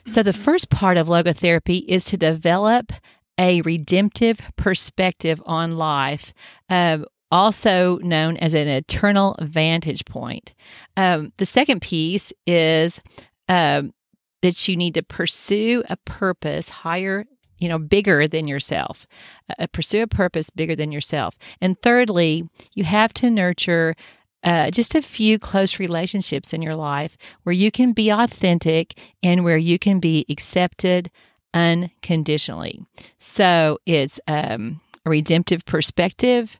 So 0.05 0.23
the 0.23 0.33
first 0.33 0.69
part 0.69 0.97
of 0.97 1.07
logotherapy 1.07 1.83
is 1.87 2.05
to 2.05 2.17
develop 2.17 2.93
a 3.37 3.61
redemptive 3.61 4.39
perspective 4.55 5.41
on 5.45 5.77
life. 5.77 6.33
Uh, 6.69 6.99
also 7.31 7.97
known 7.99 8.37
as 8.37 8.53
an 8.53 8.67
eternal 8.67 9.35
vantage 9.39 10.03
point. 10.05 10.53
Um, 10.97 11.31
the 11.37 11.45
second 11.45 11.81
piece 11.81 12.33
is 12.47 12.99
um, 13.47 13.93
that 14.41 14.67
you 14.67 14.75
need 14.75 14.93
to 14.93 15.03
pursue 15.03 15.83
a 15.89 15.97
purpose 15.97 16.69
higher 16.69 17.25
you 17.57 17.67
know 17.67 17.77
bigger 17.77 18.27
than 18.27 18.47
yourself 18.47 19.05
uh, 19.57 19.67
pursue 19.67 20.01
a 20.01 20.07
purpose 20.07 20.49
bigger 20.49 20.75
than 20.75 20.91
yourself. 20.91 21.35
And 21.61 21.79
thirdly 21.81 22.47
you 22.73 22.83
have 22.85 23.13
to 23.15 23.29
nurture 23.29 23.95
uh, 24.43 24.71
just 24.71 24.95
a 24.95 25.01
few 25.01 25.37
close 25.37 25.79
relationships 25.79 26.53
in 26.53 26.61
your 26.61 26.75
life 26.75 27.17
where 27.43 27.53
you 27.53 27.71
can 27.71 27.91
be 27.91 28.09
authentic 28.09 28.97
and 29.21 29.43
where 29.43 29.57
you 29.57 29.77
can 29.77 29.99
be 29.99 30.25
accepted 30.29 31.11
unconditionally. 31.53 32.79
So 33.19 33.79
it's 33.85 34.19
um, 34.27 34.79
a 35.05 35.09
redemptive 35.09 35.65
perspective 35.65 36.57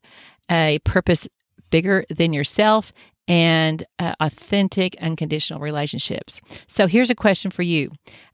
a 0.52 0.80
purpose 0.80 1.28
bigger 1.70 2.06
than 2.10 2.34
yourself 2.34 2.92
and 3.30 3.86
uh, 4.00 4.16
authentic, 4.20 4.98
unconditional 5.00 5.62
relationships. 5.62 6.42
So 6.68 6.88
here's 6.88 7.12
a 7.12 7.16
question 7.16 7.52
for 7.52 7.62
you: 7.62 7.92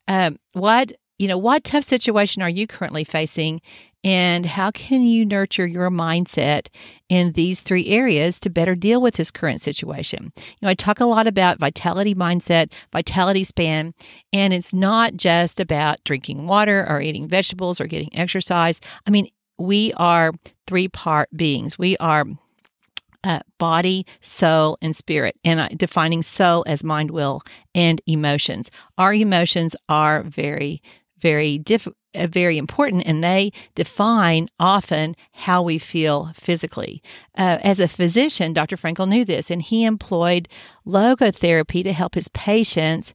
um, 0.07 0.39
What 0.53 0.93
you 1.19 1.27
know, 1.27 1.37
what 1.37 1.63
tough 1.63 1.83
situation 1.83 2.41
are 2.41 2.49
you 2.49 2.67
currently 2.67 3.03
facing, 3.03 3.61
and 4.03 4.45
how 4.45 4.71
can 4.71 5.01
you 5.01 5.25
nurture 5.25 5.65
your 5.65 5.89
mindset 5.89 6.67
in 7.09 7.31
these 7.31 7.61
three 7.61 7.87
areas 7.87 8.39
to 8.41 8.49
better 8.49 8.75
deal 8.75 9.01
with 9.01 9.15
this 9.15 9.31
current 9.31 9.61
situation? 9.61 10.31
You 10.35 10.43
know, 10.61 10.69
I 10.69 10.73
talk 10.73 10.99
a 10.99 11.05
lot 11.05 11.25
about 11.25 11.59
vitality 11.59 12.13
mindset, 12.13 12.71
vitality 12.91 13.43
span, 13.43 13.93
and 14.33 14.53
it's 14.53 14.73
not 14.73 15.15
just 15.15 15.59
about 15.59 16.03
drinking 16.03 16.47
water 16.47 16.85
or 16.87 17.01
eating 17.01 17.27
vegetables 17.27 17.79
or 17.79 17.87
getting 17.87 18.13
exercise. 18.13 18.81
I 19.07 19.11
mean, 19.11 19.29
we 19.57 19.93
are 19.93 20.33
three 20.67 20.89
part 20.89 21.29
beings. 21.35 21.79
We 21.79 21.95
are 21.97 22.25
uh, 23.25 23.39
body, 23.57 24.05
soul, 24.21 24.77
and 24.81 24.95
spirit, 24.95 25.35
and 25.43 25.59
uh, 25.59 25.67
defining 25.75 26.23
soul 26.23 26.63
as 26.67 26.83
mind, 26.83 27.11
will, 27.11 27.41
and 27.73 28.01
emotions. 28.05 28.69
Our 28.97 29.13
emotions 29.13 29.75
are 29.89 30.23
very, 30.23 30.81
very 31.17 31.57
diff- 31.57 31.87
uh, 32.13 32.27
very 32.27 32.57
important, 32.57 33.03
and 33.05 33.23
they 33.23 33.51
define 33.73 34.47
often 34.59 35.15
how 35.31 35.63
we 35.63 35.79
feel 35.79 36.31
physically. 36.35 37.01
Uh, 37.37 37.57
as 37.61 37.79
a 37.79 37.87
physician, 37.87 38.53
Dr. 38.53 38.77
Frankl 38.77 39.09
knew 39.09 39.25
this, 39.25 39.49
and 39.49 39.61
he 39.61 39.83
employed 39.83 40.47
logotherapy 40.85 41.83
to 41.83 41.93
help 41.93 42.15
his 42.15 42.29
patients 42.29 43.13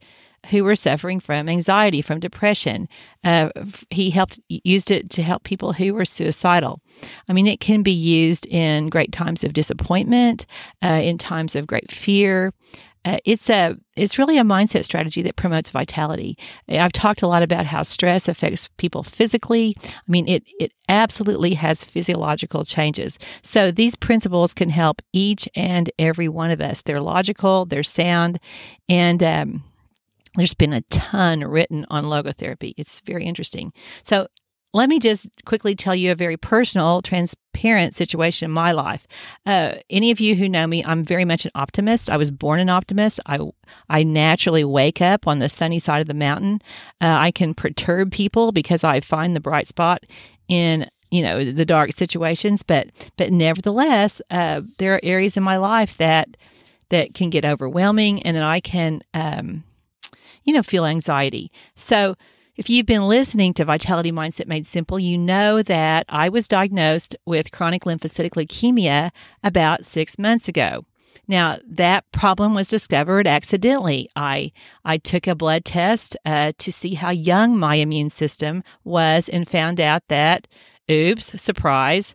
who 0.49 0.65
were 0.65 0.77
suffering 0.77 1.21
from 1.21 1.49
anxiety, 1.49 2.03
from 2.03 2.21
depression. 2.21 2.89
Uh, 3.23 3.51
he 3.91 4.11
helped 4.11 4.41
used 4.49 4.91
it 4.91 5.11
to 5.11 5.23
help 5.23 5.45
people 5.45 5.73
who 5.73 5.93
were 5.95 6.05
suicidal. 6.05 6.81
I 7.29 7.33
mean, 7.33 7.47
it 7.47 7.61
can 7.61 7.83
be 7.83 7.93
used 7.93 8.47
in 8.47 8.89
great 8.89 9.13
times 9.13 9.45
of 9.45 9.53
disappointment, 9.53 10.47
uh, 10.83 11.01
in 11.03 11.19
times 11.19 11.55
of 11.55 11.67
great 11.67 11.93
fear. 11.93 12.53
Uh, 13.05 13.17
it's 13.25 13.49
a 13.49 13.77
it's 13.97 14.19
really 14.19 14.37
a 14.37 14.43
mindset 14.43 14.85
strategy 14.85 15.23
that 15.23 15.37
promotes 15.37 15.71
vitality. 15.71 16.37
I've 16.69 16.93
talked 16.93 17.23
a 17.23 17.27
lot 17.27 17.43
about 17.43 17.65
how 17.65 17.83
stress 17.83 18.29
affects 18.29 18.69
people 18.77 19.03
physically. 19.03 19.75
I 19.85 19.91
mean, 20.07 20.29
it 20.29 20.45
it 20.59 20.73
absolutely 20.89 21.55
has 21.55 21.83
physiological 21.83 22.65
changes. 22.65 23.19
So 23.43 23.71
these 23.71 23.97
principles 23.97 24.53
can 24.53 24.69
help 24.69 25.01
each 25.15 25.49
and 25.55 25.91
every 25.99 26.29
one 26.29 26.51
of 26.51 26.61
us. 26.61 26.83
They're 26.83 27.01
logical, 27.01 27.65
they're 27.65 27.83
sound, 27.83 28.39
and 28.89 29.23
um, 29.23 29.65
there's 30.37 30.55
been 30.55 30.73
a 30.73 30.83
ton 30.83 31.41
written 31.41 31.87
on 31.91 32.05
logotherapy. 32.05 32.75
It's 32.77 33.01
very 33.01 33.25
interesting. 33.25 33.73
So, 34.03 34.29
let 34.73 34.89
me 34.89 35.01
just 35.01 35.27
quickly 35.45 35.75
tell 35.75 35.95
you 35.95 36.13
a 36.13 36.15
very 36.15 36.37
personal, 36.37 37.03
transparent 37.03 37.97
situation 37.97 38.45
in 38.45 38.53
my 38.53 38.71
life. 38.71 39.07
Uh, 39.45 39.75
any 39.91 40.11
of 40.11 40.21
you 40.21 40.37
who 40.37 40.49
know 40.49 40.67
me, 40.67 40.85
I'm 40.85 41.05
very 41.05 41.25
much 41.25 41.45
an 41.45 41.51
optimist. 41.55 42.09
I 42.09 42.17
was 42.17 42.31
born 42.31 42.61
an 42.61 42.69
optimist. 42.69 43.19
I 43.27 43.41
I 43.89 44.05
naturally 44.05 44.65
wake 44.65 45.01
up 45.01 45.27
on 45.27 45.41
the 45.41 45.49
sunny 45.49 45.79
side 45.79 46.01
of 46.01 46.07
the 46.07 46.15
mountain. 46.15 46.61
Uh, 47.01 47.17
I 47.19 47.33
can 47.33 47.55
perturb 47.55 48.13
people 48.13 48.53
because 48.53 48.85
I 48.85 49.01
find 49.01 49.35
the 49.35 49.41
bright 49.41 49.67
spot 49.67 50.05
in 50.49 50.89
you 51.11 51.23
know 51.23 51.45
the 51.53 51.65
dark 51.65 51.93
situations. 51.93 52.63
But 52.63 52.91
but 53.17 53.33
nevertheless, 53.33 54.23
uh, 54.31 54.63
there 54.79 54.95
are 54.95 55.01
areas 55.03 55.37
in 55.37 55.43
my 55.43 55.57
life 55.57 55.97
that 55.97 56.37
that 56.91 57.15
can 57.15 57.31
get 57.31 57.45
overwhelming, 57.45 58.23
and 58.23 58.37
then 58.37 58.45
I 58.45 58.61
can. 58.61 59.03
Um, 59.15 59.65
you 60.45 60.53
know, 60.53 60.63
feel 60.63 60.87
anxiety. 60.87 61.51
So, 61.77 62.17
if 62.57 62.69
you've 62.69 62.85
been 62.85 63.09
listening 63.09 63.55
to 63.55 63.65
Vitality 63.65 64.13
Mindset 64.13 64.47
Made 64.47 64.67
Simple, 64.67 64.99
you 64.99 65.17
know 65.17 65.63
that 65.63 66.05
I 66.11 66.29
was 66.29 66.47
diagnosed 66.47 67.17
with 67.25 67.53
chronic 67.53 67.85
lymphocytic 67.85 68.33
leukemia 68.33 69.13
about 69.43 69.87
six 69.87 70.19
months 70.19 70.47
ago. 70.47 70.85
Now 71.27 71.59
that 71.65 72.11
problem 72.13 72.55
was 72.55 72.69
discovered 72.69 73.27
accidentally. 73.27 74.11
I 74.17 74.53
I 74.85 74.99
took 74.99 75.27
a 75.27 75.35
blood 75.35 75.65
test 75.65 76.17
uh, 76.27 76.53
to 76.59 76.73
see 76.73 76.95
how 76.95 77.11
young 77.11 77.57
my 77.57 77.77
immune 77.77 78.11
system 78.11 78.65
was, 78.85 79.29
and 79.29 79.49
found 79.49 79.81
out 79.81 80.03
that, 80.09 80.49
oops, 80.91 81.41
surprise, 81.41 82.15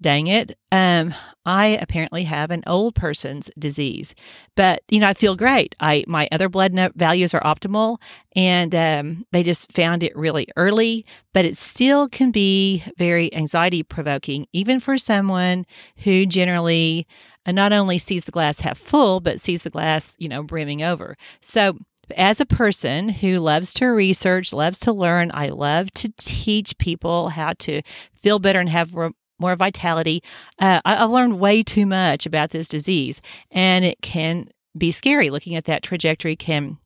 dang 0.00 0.26
it, 0.26 0.58
um, 0.72 1.14
I 1.44 1.78
apparently 1.80 2.24
have 2.24 2.50
an 2.50 2.62
old 2.66 2.94
person's 2.94 3.50
disease. 3.58 4.14
But 4.56 4.82
you 4.88 5.00
know, 5.00 5.08
I 5.08 5.14
feel 5.14 5.36
great. 5.36 5.74
I 5.80 6.04
my 6.06 6.28
other 6.32 6.48
blood 6.48 6.72
values 6.96 7.34
are 7.34 7.42
optimal, 7.42 7.98
and 8.34 8.74
um, 8.74 9.26
they 9.32 9.42
just 9.42 9.72
found 9.72 10.02
it 10.02 10.16
really 10.16 10.46
early. 10.56 11.04
But 11.32 11.44
it 11.44 11.56
still 11.56 12.08
can 12.08 12.30
be 12.30 12.84
very 12.98 13.34
anxiety 13.34 13.82
provoking, 13.82 14.46
even 14.52 14.80
for 14.80 14.98
someone 14.98 15.66
who 15.98 16.26
generally 16.26 17.06
uh, 17.46 17.52
not 17.52 17.72
only 17.72 17.98
sees 17.98 18.24
the 18.24 18.32
glass 18.32 18.60
half 18.60 18.78
full, 18.78 19.20
but 19.20 19.40
sees 19.40 19.62
the 19.62 19.70
glass, 19.70 20.14
you 20.18 20.28
know, 20.28 20.42
brimming 20.42 20.82
over. 20.82 21.16
So 21.40 21.78
as 22.16 22.40
a 22.40 22.46
person 22.46 23.08
who 23.08 23.38
loves 23.38 23.72
to 23.74 23.86
research, 23.86 24.52
loves 24.52 24.78
to 24.80 24.92
learn, 24.92 25.30
I 25.32 25.48
love 25.48 25.90
to 25.92 26.12
teach 26.16 26.76
people 26.78 27.28
how 27.28 27.52
to 27.60 27.82
feel 28.22 28.38
better 28.38 28.60
and 28.60 28.68
have 28.68 28.92
more 29.40 29.56
vitality. 29.56 30.22
Uh, 30.58 30.80
I, 30.84 30.96
have 30.96 31.10
learned 31.10 31.40
way 31.40 31.62
too 31.62 31.86
much 31.86 32.26
about 32.26 32.50
this 32.50 32.68
disease, 32.68 33.20
and 33.50 33.84
it 33.84 34.00
can 34.02 34.48
be 34.76 34.90
scary. 34.90 35.30
Looking 35.30 35.56
at 35.56 35.64
that 35.64 35.82
trajectory 35.82 36.36
can 36.36 36.78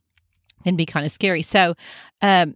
can 0.65 0.77
be 0.77 0.87
kind 0.87 1.05
of 1.05 1.13
scary. 1.13 1.43
So, 1.43 1.75
um, 2.23 2.55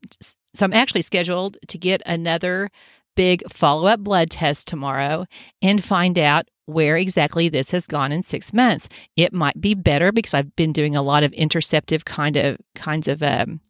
so 0.55 0.64
I'm 0.64 0.73
actually 0.73 1.02
scheduled 1.02 1.59
to 1.69 1.76
get 1.78 2.00
another 2.07 2.71
big 3.17 3.43
follow 3.52 3.87
up 3.87 4.00
blood 4.00 4.31
test 4.31 4.67
tomorrow 4.67 5.26
and 5.61 5.85
find 5.85 6.19
out 6.19 6.49
where 6.67 6.97
exactly 6.97 7.49
this 7.49 7.71
has 7.71 7.87
gone 7.87 8.12
in 8.12 8.23
six 8.23 8.52
months. 8.52 8.88
It 9.17 9.33
might 9.33 9.61
be 9.61 9.75
better 9.75 10.12
because 10.12 10.35
I've 10.35 10.55
been 10.55 10.73
doing 10.73 10.95
a 10.95 11.02
lot 11.02 11.23
of 11.23 11.33
interceptive 11.33 12.05
kind 12.05 12.37
of 12.37 12.59
kinds 12.75 13.09
of 13.09 13.23
um, 13.23 13.61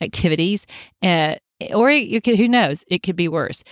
activities, 0.00 0.66
uh, 1.02 1.36
or 1.72 1.90
could, 2.20 2.36
who 2.36 2.48
knows, 2.48 2.84
it 2.88 3.02
could 3.02 3.16
be 3.16 3.28
worse. 3.28 3.64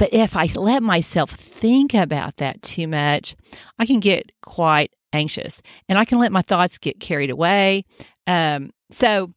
But 0.00 0.14
if 0.14 0.34
I 0.34 0.46
let 0.54 0.82
myself 0.82 1.30
think 1.30 1.92
about 1.92 2.38
that 2.38 2.62
too 2.62 2.88
much, 2.88 3.36
I 3.78 3.84
can 3.84 4.00
get 4.00 4.32
quite 4.40 4.94
anxious 5.12 5.60
and 5.90 5.98
I 5.98 6.06
can 6.06 6.18
let 6.18 6.32
my 6.32 6.40
thoughts 6.40 6.78
get 6.78 7.00
carried 7.00 7.28
away. 7.28 7.84
Um, 8.26 8.70
so, 8.90 9.34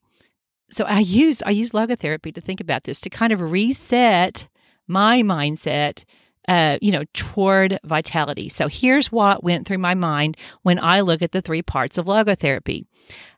so 0.71 0.85
I 0.85 0.99
use 1.01 1.41
I 1.45 1.49
use 1.49 1.73
logotherapy 1.73 2.33
to 2.33 2.39
think 2.39 2.61
about 2.61 2.85
this 2.85 3.01
to 3.01 3.09
kind 3.09 3.33
of 3.33 3.41
reset 3.41 4.47
my 4.87 5.21
mindset 5.21 6.05
uh, 6.47 6.77
you 6.81 6.93
know, 6.93 7.03
toward 7.13 7.77
vitality. 7.83 8.47
So 8.47 8.69
here's 8.69 9.11
what 9.11 9.43
went 9.43 9.67
through 9.67 9.79
my 9.79 9.95
mind 9.95 10.37
when 10.61 10.79
I 10.79 11.01
look 11.01 11.21
at 11.21 11.33
the 11.33 11.41
three 11.41 11.61
parts 11.61 11.97
of 11.97 12.05
logotherapy. 12.05 12.85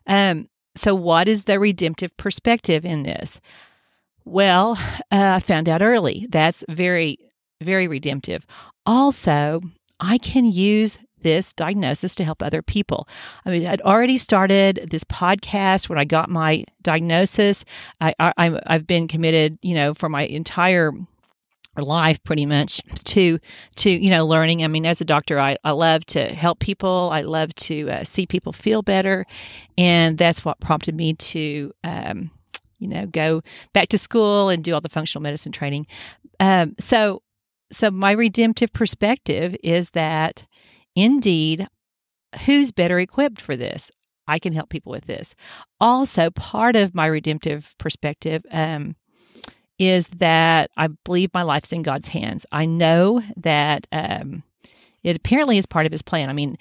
Um, 0.06 0.48
so, 0.76 0.94
what 0.94 1.26
is 1.26 1.44
the 1.44 1.58
redemptive 1.58 2.16
perspective 2.16 2.84
in 2.84 3.02
this? 3.02 3.40
Well, 4.26 4.72
uh, 5.12 5.36
I 5.36 5.40
found 5.40 5.68
out 5.68 5.82
early. 5.82 6.26
That's 6.28 6.64
very, 6.68 7.16
very 7.62 7.86
redemptive. 7.86 8.44
Also, 8.84 9.60
I 10.00 10.18
can 10.18 10.44
use 10.44 10.98
this 11.22 11.52
diagnosis 11.52 12.16
to 12.16 12.24
help 12.24 12.42
other 12.42 12.60
people. 12.60 13.08
I 13.44 13.50
mean, 13.50 13.66
I'd 13.66 13.80
already 13.82 14.18
started 14.18 14.88
this 14.90 15.04
podcast 15.04 15.88
when 15.88 15.96
I 15.96 16.04
got 16.04 16.28
my 16.28 16.64
diagnosis. 16.82 17.64
I, 18.00 18.14
I, 18.18 18.60
I've 18.66 18.86
been 18.86 19.06
committed, 19.06 19.58
you 19.62 19.74
know, 19.74 19.94
for 19.94 20.08
my 20.08 20.22
entire 20.22 20.92
life 21.76 22.22
pretty 22.24 22.46
much 22.46 22.80
to 23.04 23.38
to 23.76 23.90
you 23.90 24.08
know 24.08 24.26
learning 24.26 24.64
i 24.64 24.66
mean 24.66 24.86
as 24.86 25.02
a 25.02 25.04
doctor 25.04 25.38
i, 25.38 25.58
I 25.62 25.72
love 25.72 26.06
to 26.06 26.24
help 26.28 26.58
people 26.58 27.10
i 27.12 27.20
love 27.20 27.54
to 27.56 27.90
uh, 27.90 28.02
see 28.02 28.24
people 28.24 28.54
feel 28.54 28.80
better 28.80 29.26
and 29.76 30.16
that's 30.16 30.42
what 30.42 30.58
prompted 30.58 30.94
me 30.94 31.12
to 31.12 31.72
um, 31.84 32.30
you 32.78 32.88
know 32.88 33.06
go 33.06 33.42
back 33.72 33.88
to 33.88 33.98
school 33.98 34.48
and 34.48 34.64
do 34.64 34.74
all 34.74 34.80
the 34.80 34.88
functional 34.88 35.22
medicine 35.22 35.52
training 35.52 35.86
um, 36.40 36.74
so 36.78 37.22
so 37.72 37.90
my 37.90 38.12
redemptive 38.12 38.72
perspective 38.72 39.56
is 39.62 39.90
that 39.90 40.46
indeed 40.94 41.66
who's 42.44 42.70
better 42.70 42.98
equipped 42.98 43.40
for 43.40 43.56
this 43.56 43.90
i 44.28 44.38
can 44.38 44.52
help 44.52 44.68
people 44.68 44.92
with 44.92 45.06
this 45.06 45.34
also 45.80 46.30
part 46.30 46.76
of 46.76 46.94
my 46.94 47.06
redemptive 47.06 47.74
perspective 47.78 48.44
um, 48.50 48.94
is 49.78 50.08
that 50.08 50.70
I 50.76 50.88
believe 51.04 51.30
my 51.34 51.42
life's 51.42 51.72
in 51.72 51.82
God's 51.82 52.08
hands. 52.08 52.46
I 52.50 52.64
know 52.64 53.22
that 53.36 53.86
um, 53.92 54.42
it 55.02 55.16
apparently 55.16 55.58
is 55.58 55.66
part 55.66 55.86
of 55.86 55.92
His 55.92 56.02
plan. 56.02 56.30
I 56.30 56.32
mean, 56.32 56.56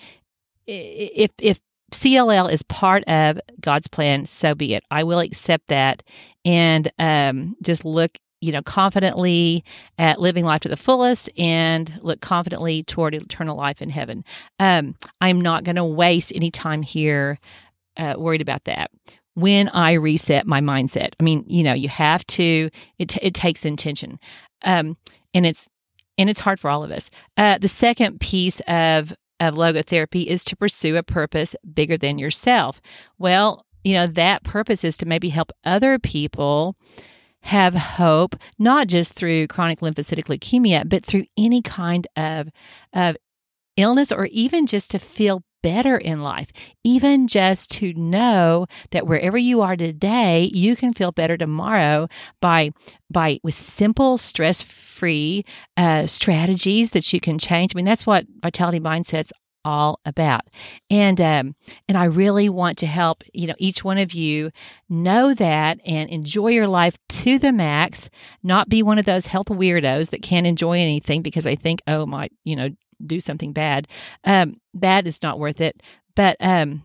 if 0.67 1.31
if 1.39 1.59
CLL 1.91 2.51
is 2.51 2.63
part 2.63 3.03
of 3.05 3.39
God's 3.61 3.87
plan, 3.87 4.25
so 4.25 4.55
be 4.55 4.73
it. 4.73 4.83
I 4.91 5.03
will 5.03 5.19
accept 5.19 5.67
that 5.67 6.03
and 6.43 6.91
um, 6.99 7.55
just 7.61 7.85
look, 7.85 8.17
you 8.41 8.51
know, 8.51 8.61
confidently 8.61 9.63
at 9.97 10.19
living 10.19 10.45
life 10.45 10.61
to 10.61 10.69
the 10.69 10.77
fullest 10.77 11.29
and 11.37 11.99
look 12.01 12.21
confidently 12.21 12.83
toward 12.83 13.15
eternal 13.15 13.57
life 13.57 13.81
in 13.81 13.89
heaven. 13.89 14.23
Um, 14.59 14.95
I'm 15.21 15.41
not 15.41 15.63
going 15.63 15.77
to 15.77 15.85
waste 15.85 16.31
any 16.35 16.51
time 16.51 16.81
here 16.81 17.39
uh, 17.97 18.15
worried 18.17 18.41
about 18.41 18.65
that 18.65 18.91
when 19.35 19.69
I 19.69 19.93
reset 19.93 20.47
my 20.47 20.61
mindset. 20.61 21.13
I 21.19 21.23
mean, 21.23 21.43
you 21.47 21.63
know, 21.63 21.73
you 21.73 21.89
have 21.89 22.25
to. 22.27 22.69
It 22.97 23.09
t- 23.09 23.19
it 23.21 23.33
takes 23.33 23.63
intention, 23.65 24.19
um, 24.63 24.97
and 25.33 25.45
it's 25.45 25.67
and 26.17 26.29
it's 26.29 26.39
hard 26.39 26.59
for 26.59 26.69
all 26.69 26.83
of 26.83 26.91
us. 26.91 27.09
Uh, 27.37 27.57
the 27.57 27.67
second 27.67 28.19
piece 28.19 28.61
of 28.67 29.13
of 29.39 29.55
logotherapy 29.55 30.25
is 30.25 30.43
to 30.45 30.55
pursue 30.55 30.95
a 30.95 31.03
purpose 31.03 31.55
bigger 31.73 31.97
than 31.97 32.17
yourself. 32.17 32.81
Well, 33.17 33.65
you 33.83 33.93
know, 33.93 34.07
that 34.07 34.43
purpose 34.43 34.83
is 34.83 34.97
to 34.97 35.05
maybe 35.05 35.29
help 35.29 35.51
other 35.63 35.99
people 35.99 36.75
have 37.41 37.75
hope, 37.75 38.35
not 38.57 38.87
just 38.87 39.13
through 39.13 39.47
chronic 39.47 39.79
lymphocytic 39.79 40.25
leukemia, 40.25 40.89
but 40.89 41.05
through 41.05 41.25
any 41.37 41.61
kind 41.61 42.07
of 42.15 42.49
of 42.93 43.15
illness 43.77 44.11
or 44.11 44.25
even 44.27 44.65
just 44.65 44.89
to 44.91 44.99
feel 44.99 45.43
better 45.65 45.97
in 45.97 46.21
life, 46.21 46.49
even 46.83 47.27
just 47.27 47.71
to 47.71 47.91
know 47.95 48.67
that 48.91 49.07
wherever 49.07 49.35
you 49.35 49.61
are 49.61 49.75
today, 49.75 50.51
you 50.53 50.75
can 50.75 50.93
feel 50.93 51.11
better 51.11 51.37
tomorrow 51.37 52.07
by 52.39 52.69
by 53.09 53.39
with 53.41 53.57
simple, 53.57 54.19
stress-free 54.19 55.43
uh, 55.75 56.05
strategies 56.05 56.91
that 56.91 57.11
you 57.11 57.19
can 57.19 57.39
change. 57.39 57.71
I 57.73 57.77
mean, 57.77 57.85
that's 57.85 58.05
what 58.05 58.27
vitality 58.43 58.79
mindsets 58.79 59.31
all 59.63 59.99
about. 60.05 60.41
And 60.91 61.19
um, 61.19 61.55
and 61.89 61.97
I 61.97 62.05
really 62.05 62.47
want 62.47 62.77
to 62.77 62.85
help 62.85 63.23
you 63.33 63.47
know 63.47 63.55
each 63.57 63.83
one 63.83 63.97
of 63.97 64.13
you 64.13 64.51
know 64.87 65.33
that 65.33 65.79
and 65.83 66.07
enjoy 66.11 66.49
your 66.49 66.67
life 66.67 66.95
to 67.09 67.39
the 67.39 67.51
max. 67.51 68.07
Not 68.43 68.69
be 68.69 68.83
one 68.83 68.99
of 68.99 69.05
those 69.05 69.25
health 69.25 69.47
weirdos 69.47 70.11
that 70.11 70.21
can't 70.21 70.45
enjoy 70.45 70.77
anything 70.77 71.23
because 71.23 71.47
I 71.47 71.55
think 71.55 71.81
oh 71.87 72.05
my 72.05 72.29
you 72.43 72.55
know 72.55 72.69
do 73.05 73.19
something 73.19 73.53
bad, 73.53 73.87
um, 74.23 74.59
that 74.73 75.07
is 75.07 75.21
not 75.21 75.39
worth 75.39 75.61
it. 75.61 75.81
But 76.15 76.37
um, 76.39 76.83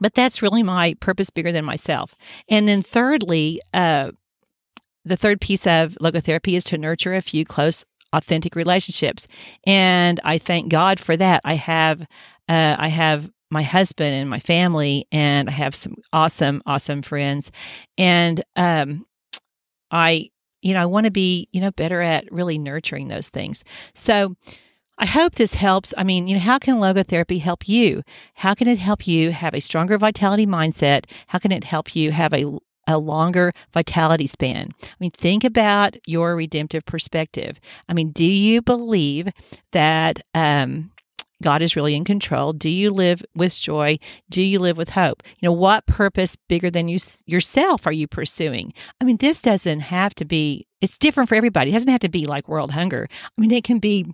but 0.00 0.14
that's 0.14 0.42
really 0.42 0.62
my 0.62 0.94
purpose 0.94 1.30
bigger 1.30 1.52
than 1.52 1.64
myself. 1.64 2.14
And 2.48 2.68
then 2.68 2.82
thirdly, 2.82 3.60
uh, 3.72 4.12
the 5.04 5.16
third 5.16 5.40
piece 5.40 5.66
of 5.66 5.96
logotherapy 6.00 6.56
is 6.56 6.64
to 6.64 6.78
nurture 6.78 7.14
a 7.14 7.22
few 7.22 7.44
close, 7.44 7.84
authentic 8.12 8.56
relationships, 8.56 9.26
and 9.66 10.20
I 10.24 10.38
thank 10.38 10.68
God 10.68 10.98
for 10.98 11.16
that. 11.16 11.40
I 11.44 11.54
have 11.54 12.02
uh, 12.48 12.76
I 12.78 12.88
have 12.88 13.30
my 13.50 13.62
husband 13.62 14.14
and 14.14 14.28
my 14.28 14.40
family, 14.40 15.06
and 15.12 15.48
I 15.48 15.52
have 15.52 15.74
some 15.74 15.96
awesome, 16.12 16.62
awesome 16.66 17.02
friends, 17.02 17.52
and 17.96 18.42
um, 18.56 19.06
I 19.90 20.30
you 20.62 20.74
know 20.74 20.82
I 20.82 20.86
want 20.86 21.04
to 21.04 21.12
be 21.12 21.48
you 21.52 21.60
know 21.60 21.70
better 21.70 22.02
at 22.02 22.30
really 22.32 22.58
nurturing 22.58 23.08
those 23.08 23.28
things. 23.28 23.62
So 23.94 24.34
I 24.98 25.06
hope 25.06 25.34
this 25.34 25.54
helps. 25.54 25.92
I 25.96 26.04
mean, 26.04 26.26
you 26.26 26.34
know, 26.34 26.40
how 26.40 26.58
can 26.58 26.76
logotherapy 26.76 27.40
help 27.40 27.68
you? 27.68 28.02
How 28.34 28.54
can 28.54 28.66
it 28.66 28.78
help 28.78 29.06
you 29.06 29.30
have 29.30 29.54
a 29.54 29.60
stronger 29.60 29.98
vitality 29.98 30.46
mindset? 30.46 31.04
How 31.26 31.38
can 31.38 31.52
it 31.52 31.64
help 31.64 31.94
you 31.94 32.12
have 32.12 32.32
a 32.32 32.58
a 32.86 32.98
longer 32.98 33.52
vitality 33.74 34.26
span. 34.26 34.70
I 34.82 34.94
mean, 35.00 35.10
think 35.10 35.44
about 35.44 35.96
your 36.06 36.36
redemptive 36.36 36.84
perspective. 36.86 37.58
I 37.88 37.94
mean, 37.94 38.12
do 38.12 38.24
you 38.24 38.62
believe 38.62 39.28
that 39.72 40.20
um, 40.34 40.90
God 41.42 41.62
is 41.62 41.76
really 41.76 41.94
in 41.94 42.04
control? 42.04 42.52
Do 42.52 42.70
you 42.70 42.90
live 42.90 43.24
with 43.34 43.58
joy? 43.58 43.98
Do 44.30 44.42
you 44.42 44.58
live 44.58 44.76
with 44.76 44.90
hope? 44.90 45.22
You 45.38 45.48
know, 45.48 45.52
what 45.52 45.86
purpose 45.86 46.36
bigger 46.48 46.70
than 46.70 46.88
you 46.88 46.98
yourself 47.26 47.86
are 47.86 47.92
you 47.92 48.06
pursuing? 48.06 48.72
I 49.00 49.04
mean, 49.04 49.16
this 49.18 49.40
doesn't 49.40 49.80
have 49.80 50.14
to 50.16 50.24
be. 50.24 50.66
It's 50.80 50.98
different 50.98 51.28
for 51.28 51.34
everybody. 51.34 51.70
It 51.70 51.74
doesn't 51.74 51.90
have 51.90 52.00
to 52.00 52.08
be 52.08 52.24
like 52.26 52.48
world 52.48 52.70
hunger. 52.70 53.08
I 53.10 53.40
mean, 53.40 53.50
it 53.50 53.64
can 53.64 53.78
be 53.78 54.06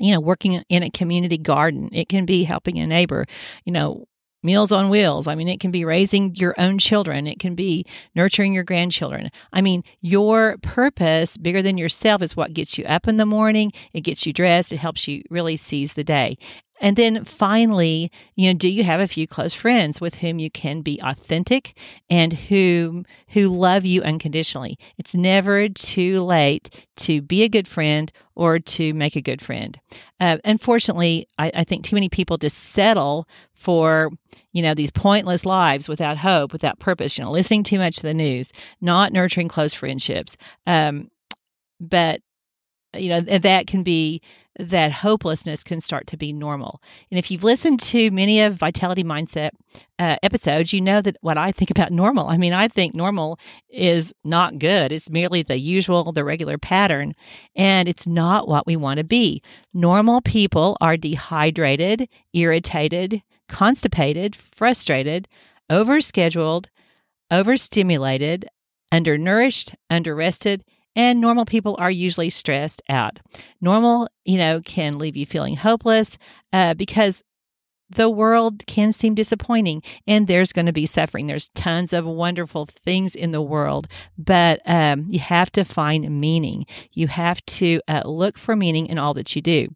you 0.00 0.12
know, 0.12 0.20
working 0.20 0.62
in 0.68 0.82
a 0.82 0.90
community 0.90 1.38
garden. 1.38 1.88
It 1.92 2.08
can 2.08 2.24
be 2.24 2.44
helping 2.44 2.78
a 2.78 2.86
neighbor, 2.86 3.26
you 3.64 3.72
know, 3.72 4.06
Meals 4.42 4.70
on 4.70 4.88
Wheels. 4.88 5.26
I 5.26 5.34
mean, 5.34 5.48
it 5.48 5.58
can 5.58 5.72
be 5.72 5.84
raising 5.84 6.34
your 6.36 6.54
own 6.58 6.78
children, 6.78 7.26
it 7.26 7.40
can 7.40 7.56
be 7.56 7.84
nurturing 8.14 8.54
your 8.54 8.62
grandchildren. 8.62 9.30
I 9.52 9.60
mean, 9.60 9.82
your 10.00 10.58
purpose, 10.62 11.36
bigger 11.36 11.60
than 11.60 11.76
yourself, 11.76 12.22
is 12.22 12.36
what 12.36 12.54
gets 12.54 12.78
you 12.78 12.84
up 12.84 13.08
in 13.08 13.16
the 13.16 13.26
morning, 13.26 13.72
it 13.92 14.02
gets 14.02 14.26
you 14.26 14.32
dressed, 14.32 14.72
it 14.72 14.76
helps 14.76 15.08
you 15.08 15.22
really 15.28 15.56
seize 15.56 15.94
the 15.94 16.04
day. 16.04 16.38
And 16.80 16.96
then 16.96 17.24
finally, 17.24 18.10
you 18.36 18.48
know, 18.48 18.56
do 18.56 18.68
you 18.68 18.84
have 18.84 19.00
a 19.00 19.08
few 19.08 19.26
close 19.26 19.54
friends 19.54 20.00
with 20.00 20.16
whom 20.16 20.38
you 20.38 20.50
can 20.50 20.80
be 20.82 21.00
authentic 21.02 21.76
and 22.08 22.32
who 22.32 23.04
who 23.28 23.48
love 23.48 23.84
you 23.84 24.02
unconditionally? 24.02 24.78
It's 24.96 25.14
never 25.14 25.68
too 25.68 26.22
late 26.22 26.86
to 26.98 27.20
be 27.20 27.42
a 27.42 27.48
good 27.48 27.66
friend 27.68 28.12
or 28.34 28.58
to 28.58 28.94
make 28.94 29.16
a 29.16 29.20
good 29.20 29.42
friend. 29.42 29.78
Uh, 30.20 30.38
unfortunately, 30.44 31.26
I, 31.38 31.50
I 31.54 31.64
think 31.64 31.84
too 31.84 31.96
many 31.96 32.08
people 32.08 32.36
just 32.36 32.58
settle 32.58 33.26
for 33.54 34.10
you 34.52 34.62
know 34.62 34.74
these 34.74 34.90
pointless 34.90 35.44
lives 35.44 35.88
without 35.88 36.18
hope, 36.18 36.52
without 36.52 36.78
purpose. 36.78 37.18
You 37.18 37.24
know, 37.24 37.32
listening 37.32 37.64
too 37.64 37.78
much 37.78 37.96
to 37.96 38.02
the 38.02 38.14
news, 38.14 38.52
not 38.80 39.12
nurturing 39.12 39.48
close 39.48 39.74
friendships. 39.74 40.36
Um, 40.66 41.10
but 41.80 42.20
you 42.96 43.08
know 43.10 43.20
that 43.20 43.66
can 43.66 43.82
be 43.82 44.22
that 44.58 44.90
hopelessness 44.90 45.62
can 45.62 45.80
start 45.80 46.06
to 46.08 46.16
be 46.16 46.32
normal. 46.32 46.82
And 47.10 47.18
if 47.18 47.30
you've 47.30 47.44
listened 47.44 47.80
to 47.80 48.10
many 48.10 48.40
of 48.40 48.56
Vitality 48.56 49.04
Mindset 49.04 49.50
uh, 49.98 50.16
episodes, 50.22 50.72
you 50.72 50.80
know 50.80 51.00
that 51.00 51.16
what 51.20 51.38
I 51.38 51.52
think 51.52 51.70
about 51.70 51.92
normal. 51.92 52.28
I 52.28 52.36
mean, 52.38 52.52
I 52.52 52.66
think 52.66 52.94
normal 52.94 53.38
is 53.70 54.12
not 54.24 54.58
good. 54.58 54.90
It's 54.90 55.10
merely 55.10 55.42
the 55.42 55.58
usual, 55.58 56.12
the 56.12 56.24
regular 56.24 56.58
pattern, 56.58 57.14
and 57.54 57.88
it's 57.88 58.06
not 58.06 58.48
what 58.48 58.66
we 58.66 58.76
want 58.76 58.98
to 58.98 59.04
be. 59.04 59.42
Normal 59.72 60.20
people 60.22 60.76
are 60.80 60.96
dehydrated, 60.96 62.08
irritated, 62.32 63.22
constipated, 63.48 64.34
frustrated, 64.36 65.28
overscheduled, 65.70 66.66
overstimulated, 67.30 68.48
undernourished, 68.90 69.74
underrested, 69.90 70.62
and 70.96 71.20
normal 71.20 71.44
people 71.44 71.76
are 71.78 71.90
usually 71.90 72.30
stressed 72.30 72.82
out. 72.88 73.18
Normal, 73.60 74.08
you 74.24 74.38
know, 74.38 74.60
can 74.64 74.98
leave 74.98 75.16
you 75.16 75.26
feeling 75.26 75.56
hopeless 75.56 76.18
uh, 76.52 76.74
because 76.74 77.22
the 77.90 78.10
world 78.10 78.66
can 78.66 78.92
seem 78.92 79.14
disappointing 79.14 79.82
and 80.06 80.26
there's 80.26 80.52
going 80.52 80.66
to 80.66 80.72
be 80.72 80.86
suffering. 80.86 81.26
There's 81.26 81.48
tons 81.50 81.92
of 81.92 82.04
wonderful 82.04 82.66
things 82.66 83.14
in 83.14 83.32
the 83.32 83.42
world, 83.42 83.88
but 84.18 84.60
um, 84.66 85.06
you 85.08 85.20
have 85.20 85.50
to 85.52 85.64
find 85.64 86.20
meaning. 86.20 86.66
You 86.92 87.08
have 87.08 87.44
to 87.46 87.80
uh, 87.88 88.02
look 88.04 88.38
for 88.38 88.56
meaning 88.56 88.86
in 88.86 88.98
all 88.98 89.14
that 89.14 89.34
you 89.34 89.42
do. 89.42 89.68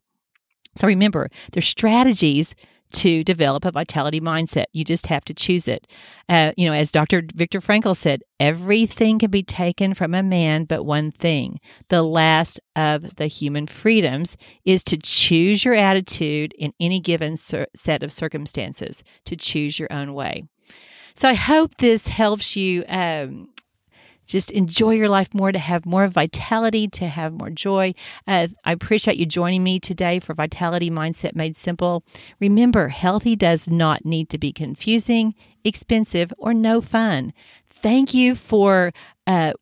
So 0.76 0.86
remember, 0.86 1.28
there's 1.52 1.68
strategies 1.68 2.54
to 2.92 3.24
develop 3.24 3.64
a 3.64 3.70
vitality 3.70 4.20
mindset. 4.20 4.66
You 4.72 4.84
just 4.84 5.06
have 5.06 5.24
to 5.26 5.34
choose 5.34 5.68
it. 5.68 5.86
Uh, 6.28 6.52
you 6.56 6.66
know, 6.66 6.72
as 6.72 6.90
Dr. 6.90 7.22
Viktor 7.34 7.60
Frankl 7.60 7.96
said, 7.96 8.22
everything 8.38 9.18
can 9.18 9.30
be 9.30 9.42
taken 9.42 9.94
from 9.94 10.14
a 10.14 10.22
man 10.22 10.64
but 10.64 10.84
one 10.84 11.10
thing. 11.10 11.58
The 11.88 12.02
last 12.02 12.60
of 12.76 13.16
the 13.16 13.26
human 13.26 13.66
freedoms 13.66 14.36
is 14.64 14.84
to 14.84 14.96
choose 14.96 15.64
your 15.64 15.74
attitude 15.74 16.54
in 16.58 16.72
any 16.80 17.00
given 17.00 17.36
set 17.36 18.02
of 18.02 18.12
circumstances, 18.12 19.02
to 19.26 19.36
choose 19.36 19.78
your 19.78 19.92
own 19.92 20.14
way. 20.14 20.44
So 21.14 21.28
I 21.28 21.34
hope 21.34 21.76
this 21.76 22.06
helps 22.06 22.56
you 22.56 22.84
um, 22.88 23.48
just 24.32 24.50
enjoy 24.50 24.92
your 24.92 25.10
life 25.10 25.34
more, 25.34 25.52
to 25.52 25.58
have 25.58 25.84
more 25.84 26.08
vitality, 26.08 26.88
to 26.88 27.06
have 27.06 27.34
more 27.34 27.50
joy. 27.50 27.94
Uh, 28.26 28.48
I 28.64 28.72
appreciate 28.72 29.18
you 29.18 29.26
joining 29.26 29.62
me 29.62 29.78
today 29.78 30.20
for 30.20 30.32
Vitality 30.32 30.90
Mindset 30.90 31.34
Made 31.34 31.54
Simple. 31.54 32.02
Remember, 32.40 32.88
healthy 32.88 33.36
does 33.36 33.68
not 33.68 34.06
need 34.06 34.30
to 34.30 34.38
be 34.38 34.50
confusing, 34.50 35.34
expensive, 35.64 36.32
or 36.38 36.54
no 36.54 36.80
fun. 36.80 37.34
Thank 37.68 38.14
you 38.14 38.34
for 38.34 38.92
uh, 39.26 39.52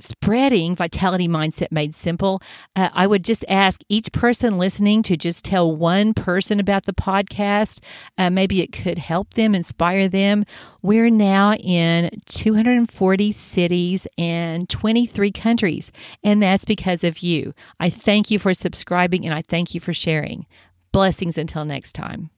spreading 0.00 0.76
vitality 0.76 1.28
mindset 1.28 1.70
made 1.70 1.94
simple 1.94 2.40
uh, 2.76 2.88
i 2.92 3.06
would 3.06 3.24
just 3.24 3.44
ask 3.48 3.80
each 3.88 4.12
person 4.12 4.58
listening 4.58 5.02
to 5.02 5.16
just 5.16 5.44
tell 5.44 5.74
one 5.74 6.14
person 6.14 6.60
about 6.60 6.84
the 6.84 6.92
podcast. 6.92 7.80
Uh, 8.16 8.30
maybe 8.30 8.60
it 8.60 8.72
could 8.72 8.98
help 8.98 9.34
them 9.34 9.54
inspire 9.54 10.08
them. 10.08 10.44
We're 10.82 11.10
now 11.10 11.54
in 11.54 12.10
240 12.26 13.32
cities 13.32 14.06
and 14.16 14.68
23 14.68 15.32
countries 15.32 15.90
and 16.22 16.42
that's 16.42 16.64
because 16.64 17.04
of 17.04 17.18
you. 17.20 17.54
I 17.80 17.90
thank 17.90 18.30
you 18.30 18.38
for 18.38 18.54
subscribing 18.54 19.24
and 19.24 19.34
i 19.34 19.42
thank 19.42 19.74
you 19.74 19.80
for 19.80 19.94
sharing. 19.94 20.46
Blessings 20.92 21.38
until 21.38 21.64
next 21.64 21.92
time 21.92 22.30